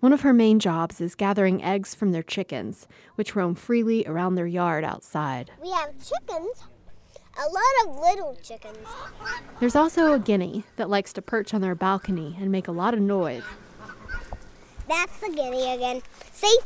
One 0.00 0.12
of 0.12 0.22
her 0.22 0.32
main 0.32 0.58
jobs 0.58 1.00
is 1.00 1.14
gathering 1.14 1.62
eggs 1.62 1.94
from 1.94 2.12
their 2.12 2.22
chickens, 2.22 2.86
which 3.14 3.34
roam 3.34 3.54
freely 3.54 4.04
around 4.06 4.34
their 4.34 4.46
yard 4.46 4.84
outside. 4.84 5.50
We 5.62 5.70
have 5.70 5.92
chickens, 5.92 6.64
a 7.38 7.48
lot 7.48 7.86
of 7.86 8.00
little 8.00 8.36
chickens. 8.42 8.86
There's 9.60 9.76
also 9.76 10.12
a 10.12 10.18
guinea 10.18 10.64
that 10.76 10.90
likes 10.90 11.12
to 11.14 11.22
perch 11.22 11.54
on 11.54 11.60
their 11.62 11.74
balcony 11.74 12.36
and 12.38 12.52
make 12.52 12.68
a 12.68 12.72
lot 12.72 12.94
of 12.94 13.00
noise. 13.00 13.44
That's 14.88 15.18
the 15.20 15.30
guinea 15.30 15.72
again. 15.74 16.02
See? 16.32 16.58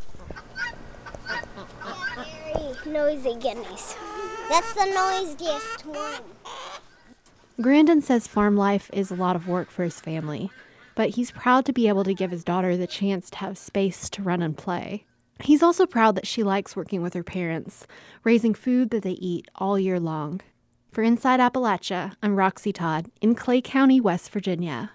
Noisy 2.87 3.35
guineas. 3.39 3.97
That's 4.49 4.73
the 4.75 4.87
noisiest 4.87 5.87
one. 5.87 6.23
Grandon 7.61 8.03
says 8.03 8.27
farm 8.27 8.57
life 8.57 8.91
is 8.93 9.11
a 9.11 9.15
lot 9.15 9.37
of 9.37 9.47
work 9.47 9.71
for 9.71 9.85
his 9.85 10.01
family, 10.01 10.51
but 10.95 11.11
he's 11.11 11.31
proud 11.31 11.67
to 11.67 11.73
be 11.73 11.89
able 11.89 12.05
to 12.05 12.15
give 12.15 12.31
his 12.31 12.43
daughter 12.43 12.77
the 12.77 12.87
chance 12.87 13.31
to 13.31 13.39
have 13.39 13.59
space 13.59 14.09
to 14.11 14.23
run 14.23 14.43
and 14.43 14.57
play. 14.57 15.05
He's 15.41 15.63
also 15.63 15.87
proud 15.87 16.17
that 16.17 16.27
she 16.27 16.43
likes 16.43 16.75
working 16.75 17.03
with 17.03 17.15
her 17.15 17.23
parents, 17.23 17.87
raising 18.25 18.55
food 18.55 18.91
that 18.91 19.03
they 19.03 19.13
eat 19.13 19.47
all 19.55 19.79
year 19.79 20.01
long. 20.01 20.41
For 20.91 21.03
Inside 21.03 21.41
Appalachia, 21.41 22.15
I'm 22.23 22.35
Roxy 22.35 22.73
Todd 22.73 23.11
in 23.21 23.35
Clay 23.35 23.61
County, 23.61 24.01
West 24.01 24.31
Virginia. 24.31 24.91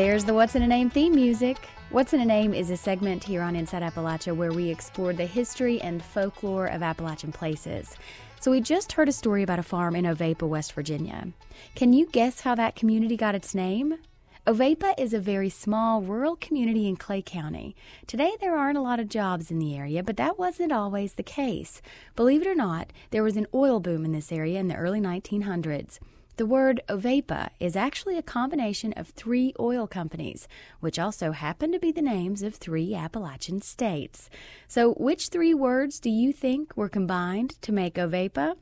There's 0.00 0.24
the 0.24 0.32
What's 0.32 0.54
in 0.54 0.62
a 0.62 0.66
Name 0.66 0.88
theme 0.88 1.14
music. 1.14 1.58
What's 1.90 2.14
in 2.14 2.22
a 2.22 2.24
Name 2.24 2.54
is 2.54 2.70
a 2.70 2.76
segment 2.78 3.22
here 3.22 3.42
on 3.42 3.54
Inside 3.54 3.82
Appalachia 3.82 4.34
where 4.34 4.50
we 4.50 4.70
explore 4.70 5.12
the 5.12 5.26
history 5.26 5.78
and 5.82 6.02
folklore 6.02 6.68
of 6.68 6.82
Appalachian 6.82 7.32
places. 7.32 7.96
So, 8.40 8.50
we 8.50 8.62
just 8.62 8.92
heard 8.92 9.10
a 9.10 9.12
story 9.12 9.42
about 9.42 9.58
a 9.58 9.62
farm 9.62 9.94
in 9.94 10.06
Ovapa, 10.06 10.48
West 10.48 10.72
Virginia. 10.72 11.28
Can 11.74 11.92
you 11.92 12.06
guess 12.06 12.40
how 12.40 12.54
that 12.54 12.76
community 12.76 13.14
got 13.14 13.34
its 13.34 13.54
name? 13.54 13.98
Ovapa 14.46 14.94
is 14.98 15.12
a 15.12 15.20
very 15.20 15.50
small 15.50 16.00
rural 16.00 16.34
community 16.36 16.88
in 16.88 16.96
Clay 16.96 17.20
County. 17.20 17.76
Today, 18.06 18.32
there 18.40 18.56
aren't 18.56 18.78
a 18.78 18.82
lot 18.82 19.00
of 19.00 19.08
jobs 19.10 19.50
in 19.50 19.58
the 19.58 19.76
area, 19.76 20.02
but 20.02 20.16
that 20.16 20.38
wasn't 20.38 20.72
always 20.72 21.12
the 21.12 21.22
case. 21.22 21.82
Believe 22.16 22.40
it 22.40 22.48
or 22.48 22.54
not, 22.54 22.90
there 23.10 23.22
was 23.22 23.36
an 23.36 23.48
oil 23.52 23.80
boom 23.80 24.06
in 24.06 24.12
this 24.12 24.32
area 24.32 24.60
in 24.60 24.68
the 24.68 24.76
early 24.76 24.98
1900s. 25.02 25.98
The 26.40 26.46
word 26.46 26.80
Ovapa 26.88 27.50
is 27.60 27.76
actually 27.76 28.16
a 28.16 28.22
combination 28.22 28.94
of 28.94 29.10
three 29.10 29.52
oil 29.60 29.86
companies, 29.86 30.48
which 30.80 30.98
also 30.98 31.32
happen 31.32 31.70
to 31.70 31.78
be 31.78 31.92
the 31.92 32.00
names 32.00 32.42
of 32.42 32.54
three 32.54 32.94
Appalachian 32.94 33.60
states. 33.60 34.30
So, 34.66 34.94
which 34.94 35.28
three 35.28 35.52
words 35.52 36.00
do 36.00 36.08
you 36.08 36.32
think 36.32 36.74
were 36.78 36.88
combined 36.88 37.60
to 37.60 37.72
make 37.72 37.96
Ovapa? 37.96 38.56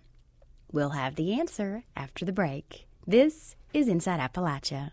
We'll 0.72 0.90
have 0.90 1.14
the 1.14 1.38
answer 1.38 1.84
after 1.94 2.24
the 2.24 2.32
break. 2.32 2.88
This 3.06 3.54
is 3.72 3.86
Inside 3.86 4.18
Appalachia. 4.18 4.90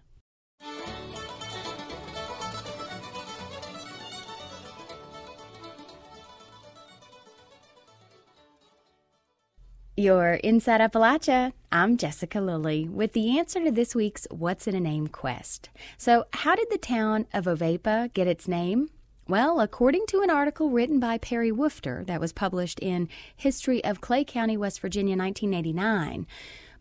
You're 9.97 10.33
Inside 10.33 10.81
Appalachia. 10.81 11.53
I'm 11.71 11.95
Jessica 11.95 12.41
Lilly 12.41 12.85
with 12.85 13.13
the 13.13 13.39
answer 13.39 13.63
to 13.63 13.71
this 13.71 13.95
week's 13.95 14.27
What's 14.29 14.67
in 14.67 14.75
a 14.75 14.79
Name 14.81 15.07
quest. 15.07 15.69
So, 15.97 16.25
how 16.33 16.53
did 16.53 16.69
the 16.69 16.77
town 16.77 17.27
of 17.33 17.45
Ovapa 17.45 18.11
get 18.11 18.27
its 18.27 18.45
name? 18.45 18.89
Well, 19.29 19.61
according 19.61 20.07
to 20.07 20.19
an 20.19 20.29
article 20.29 20.69
written 20.69 20.99
by 20.99 21.17
Perry 21.17 21.49
Woofter 21.49 22.05
that 22.07 22.19
was 22.19 22.33
published 22.33 22.81
in 22.81 23.07
History 23.37 23.81
of 23.85 24.01
Clay 24.01 24.25
County, 24.25 24.57
West 24.57 24.81
Virginia, 24.81 25.15
1989, 25.15 26.27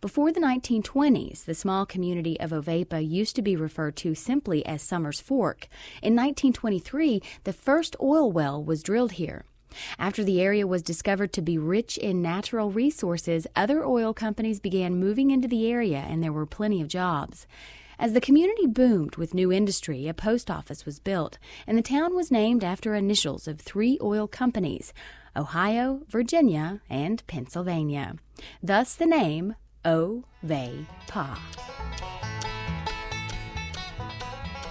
before 0.01 0.33
the 0.33 0.41
1920s, 0.41 1.45
the 1.45 1.55
small 1.55 1.87
community 1.87 2.39
of 2.41 2.51
Ovapa 2.51 3.01
used 3.09 3.37
to 3.37 3.43
be 3.43 3.55
referred 3.55 3.95
to 3.99 4.17
simply 4.17 4.67
as 4.67 4.83
Summers 4.83 5.21
Fork. 5.21 5.69
In 6.03 6.17
1923, 6.17 7.23
the 7.45 7.53
first 7.53 7.95
oil 8.03 8.33
well 8.33 8.61
was 8.61 8.83
drilled 8.83 9.13
here. 9.13 9.45
After 9.99 10.25
the 10.25 10.41
area 10.41 10.67
was 10.67 10.83
discovered 10.83 11.33
to 11.35 11.43
be 11.43 11.59
rich 11.59 11.99
in 11.99 12.23
natural 12.23 12.71
resources, 12.71 13.47
other 13.57 13.85
oil 13.85 14.15
companies 14.15 14.61
began 14.61 14.97
moving 14.97 15.31
into 15.31 15.49
the 15.49 15.71
area 15.71 16.05
and 16.09 16.23
there 16.23 16.33
were 16.33 16.47
plenty 16.47 16.81
of 16.81 16.89
jobs. 16.89 17.47
As 17.99 18.13
the 18.13 18.21
community 18.21 18.67
boomed 18.67 19.17
with 19.17 19.35
new 19.35 19.53
industry, 19.53 20.09
a 20.09 20.15
post 20.15 20.51
office 20.51 20.85
was 20.85 20.99
built, 20.99 21.39
and 21.67 21.79
the 21.79 21.83
town 21.83 22.15
was 22.15 22.31
named 22.31 22.65
after 22.65 22.95
initials 22.95 23.47
of 23.47 23.61
three 23.61 23.99
oil 24.03 24.27
companies 24.27 24.93
Ohio, 25.37 26.03
Virginia, 26.09 26.81
and 26.89 27.27
Pennsylvania. 27.27 28.17
Thus 28.63 28.95
the 28.95 29.07
name 29.07 29.55
O-Va-Pa. 29.85 31.41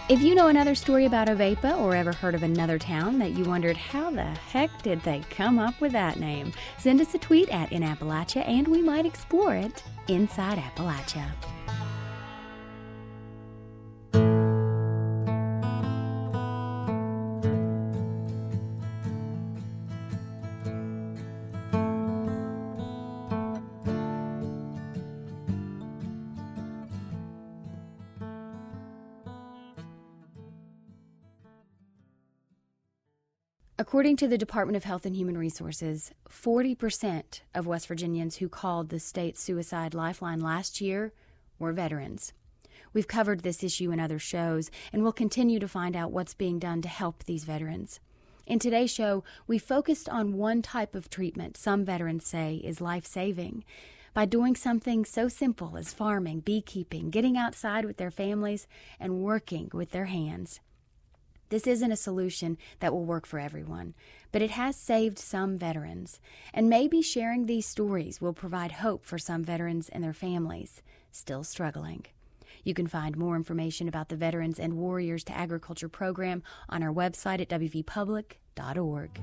If 0.09 0.21
you 0.21 0.35
know 0.35 0.49
another 0.49 0.75
story 0.75 1.05
about 1.05 1.29
Ovapa 1.29 1.79
or 1.79 1.95
ever 1.95 2.11
heard 2.11 2.35
of 2.35 2.43
another 2.43 2.77
town 2.77 3.19
that 3.19 3.31
you 3.31 3.45
wondered 3.45 3.77
how 3.77 4.11
the 4.11 4.23
heck 4.25 4.81
did 4.81 5.01
they 5.03 5.21
come 5.29 5.57
up 5.57 5.79
with 5.79 5.93
that 5.93 6.19
name, 6.19 6.51
send 6.77 6.99
us 6.99 7.15
a 7.15 7.17
tweet 7.17 7.47
at 7.47 7.71
In 7.71 7.83
Appalachia 7.83 8.45
and 8.45 8.67
we 8.67 8.81
might 8.81 9.05
explore 9.05 9.55
it 9.55 9.81
inside 10.09 10.57
Appalachia. 10.57 11.31
According 33.85 34.15
to 34.17 34.29
the 34.29 34.37
Department 34.37 34.77
of 34.77 34.85
Health 34.85 35.05
and 35.05 35.13
Human 35.13 35.37
Resources, 35.37 36.13
40% 36.29 37.41
of 37.53 37.67
West 37.67 37.87
Virginians 37.87 38.37
who 38.37 38.47
called 38.47 38.87
the 38.87 38.97
state 38.97 39.37
suicide 39.37 39.93
lifeline 39.93 40.39
last 40.39 40.79
year 40.79 41.11
were 41.59 41.73
veterans. 41.73 42.31
We've 42.93 43.09
covered 43.09 43.41
this 43.41 43.61
issue 43.61 43.91
in 43.91 43.99
other 43.99 44.19
shows, 44.19 44.71
and 44.93 45.03
we'll 45.03 45.11
continue 45.11 45.59
to 45.59 45.67
find 45.67 45.97
out 45.97 46.13
what's 46.13 46.33
being 46.33 46.59
done 46.59 46.81
to 46.83 46.87
help 46.87 47.25
these 47.25 47.43
veterans. 47.43 47.99
In 48.47 48.57
today's 48.57 48.89
show, 48.89 49.25
we 49.47 49.57
focused 49.59 50.07
on 50.07 50.37
one 50.37 50.61
type 50.61 50.95
of 50.95 51.09
treatment 51.09 51.57
some 51.57 51.83
veterans 51.83 52.25
say 52.25 52.61
is 52.63 52.79
life 52.79 53.05
saving. 53.05 53.65
By 54.13 54.23
doing 54.23 54.55
something 54.55 55.03
so 55.03 55.27
simple 55.27 55.75
as 55.75 55.93
farming, 55.93 56.39
beekeeping, 56.39 57.09
getting 57.09 57.35
outside 57.37 57.83
with 57.83 57.97
their 57.97 58.11
families, 58.11 58.65
and 58.97 59.25
working 59.25 59.69
with 59.73 59.91
their 59.91 60.05
hands. 60.05 60.61
This 61.49 61.67
isn't 61.67 61.91
a 61.91 61.95
solution 61.95 62.57
that 62.79 62.93
will 62.93 63.05
work 63.05 63.25
for 63.25 63.39
everyone, 63.39 63.93
but 64.31 64.41
it 64.41 64.51
has 64.51 64.75
saved 64.75 65.19
some 65.19 65.57
veterans, 65.57 66.19
and 66.53 66.69
maybe 66.69 67.01
sharing 67.01 67.45
these 67.45 67.67
stories 67.67 68.19
will 68.19 68.33
provide 68.33 68.73
hope 68.73 69.05
for 69.05 69.17
some 69.17 69.43
veterans 69.43 69.89
and 69.89 70.03
their 70.03 70.13
families 70.13 70.81
still 71.11 71.43
struggling. 71.43 72.05
You 72.63 72.73
can 72.73 72.87
find 72.87 73.17
more 73.17 73.35
information 73.35 73.87
about 73.87 74.09
the 74.09 74.15
Veterans 74.15 74.59
and 74.59 74.73
Warriors 74.77 75.23
to 75.25 75.37
Agriculture 75.37 75.89
program 75.89 76.43
on 76.69 76.81
our 76.81 76.93
website 76.93 77.41
at 77.41 77.49
wvpublic.org. 77.49 79.19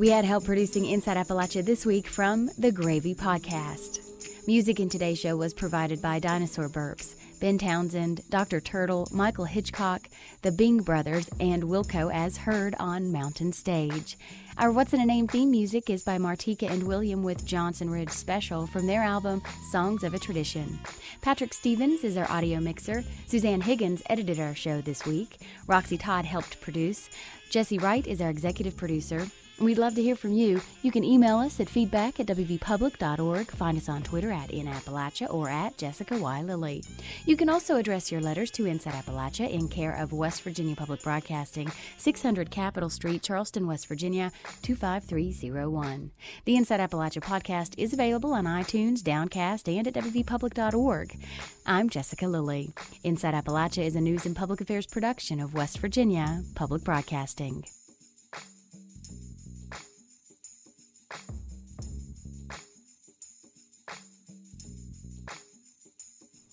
We 0.00 0.08
had 0.08 0.24
help 0.24 0.46
producing 0.46 0.86
Inside 0.86 1.18
Appalachia 1.18 1.62
this 1.62 1.84
week 1.84 2.06
from 2.06 2.48
the 2.56 2.72
Gravy 2.72 3.14
Podcast. 3.14 4.00
Music 4.46 4.80
in 4.80 4.88
today's 4.88 5.18
show 5.18 5.36
was 5.36 5.52
provided 5.52 6.00
by 6.00 6.18
Dinosaur 6.18 6.70
Burps. 6.70 7.16
Ben 7.38 7.58
Townsend, 7.58 8.22
Dr. 8.30 8.62
Turtle, 8.62 9.06
Michael 9.12 9.44
Hitchcock, 9.44 10.08
the 10.40 10.52
Bing 10.52 10.78
Brothers, 10.78 11.28
and 11.38 11.64
Wilco 11.64 12.10
as 12.14 12.38
heard 12.38 12.74
on 12.80 13.12
Mountain 13.12 13.52
Stage. 13.52 14.16
Our 14.56 14.72
What's 14.72 14.94
in 14.94 15.02
a 15.02 15.04
Name 15.04 15.28
theme 15.28 15.50
music 15.50 15.90
is 15.90 16.02
by 16.02 16.16
Martika 16.16 16.70
and 16.70 16.84
William 16.84 17.22
with 17.22 17.44
Johnson 17.44 17.90
Ridge 17.90 18.08
Special 18.08 18.66
from 18.66 18.86
their 18.86 19.02
album 19.02 19.42
Songs 19.70 20.02
of 20.02 20.14
a 20.14 20.18
Tradition. 20.18 20.80
Patrick 21.20 21.52
Stevens 21.52 22.04
is 22.04 22.16
our 22.16 22.30
audio 22.30 22.58
mixer. 22.58 23.04
Suzanne 23.26 23.60
Higgins 23.60 24.02
edited 24.08 24.40
our 24.40 24.54
show 24.54 24.80
this 24.80 25.04
week. 25.04 25.42
Roxy 25.66 25.98
Todd 25.98 26.24
helped 26.24 26.58
produce. 26.62 27.10
Jesse 27.50 27.76
Wright 27.76 28.06
is 28.06 28.22
our 28.22 28.30
executive 28.30 28.78
producer. 28.78 29.26
We'd 29.60 29.76
love 29.76 29.94
to 29.96 30.02
hear 30.02 30.16
from 30.16 30.32
you. 30.32 30.62
You 30.80 30.90
can 30.90 31.04
email 31.04 31.36
us 31.36 31.60
at 31.60 31.68
feedback 31.68 32.18
at 32.18 32.24
wvpublic.org. 32.24 33.50
Find 33.50 33.76
us 33.76 33.90
on 33.90 34.02
Twitter 34.02 34.32
at 34.32 34.50
In 34.50 34.64
Appalachia 34.64 35.30
or 35.32 35.50
at 35.50 35.76
Jessica 35.76 36.16
Y. 36.16 36.40
Lilly. 36.40 36.82
You 37.26 37.36
can 37.36 37.50
also 37.50 37.76
address 37.76 38.10
your 38.10 38.22
letters 38.22 38.50
to 38.52 38.64
Inside 38.64 38.94
Appalachia 38.94 39.50
in 39.50 39.68
care 39.68 39.94
of 39.94 40.14
West 40.14 40.40
Virginia 40.44 40.74
Public 40.74 41.02
Broadcasting, 41.02 41.70
600 41.98 42.50
Capitol 42.50 42.88
Street, 42.88 43.22
Charleston, 43.22 43.66
West 43.66 43.86
Virginia, 43.86 44.32
25301. 44.62 46.10
The 46.46 46.56
Inside 46.56 46.80
Appalachia 46.80 47.22
podcast 47.22 47.74
is 47.76 47.92
available 47.92 48.32
on 48.32 48.46
iTunes, 48.46 49.02
Downcast, 49.02 49.68
and 49.68 49.86
at 49.86 49.92
wvpublic.org. 49.92 51.18
I'm 51.66 51.90
Jessica 51.90 52.26
Lilly. 52.26 52.72
Inside 53.04 53.34
Appalachia 53.34 53.84
is 53.84 53.94
a 53.94 54.00
news 54.00 54.24
and 54.24 54.34
public 54.34 54.62
affairs 54.62 54.86
production 54.86 55.38
of 55.38 55.52
West 55.52 55.80
Virginia 55.80 56.44
Public 56.54 56.82
Broadcasting. 56.82 57.66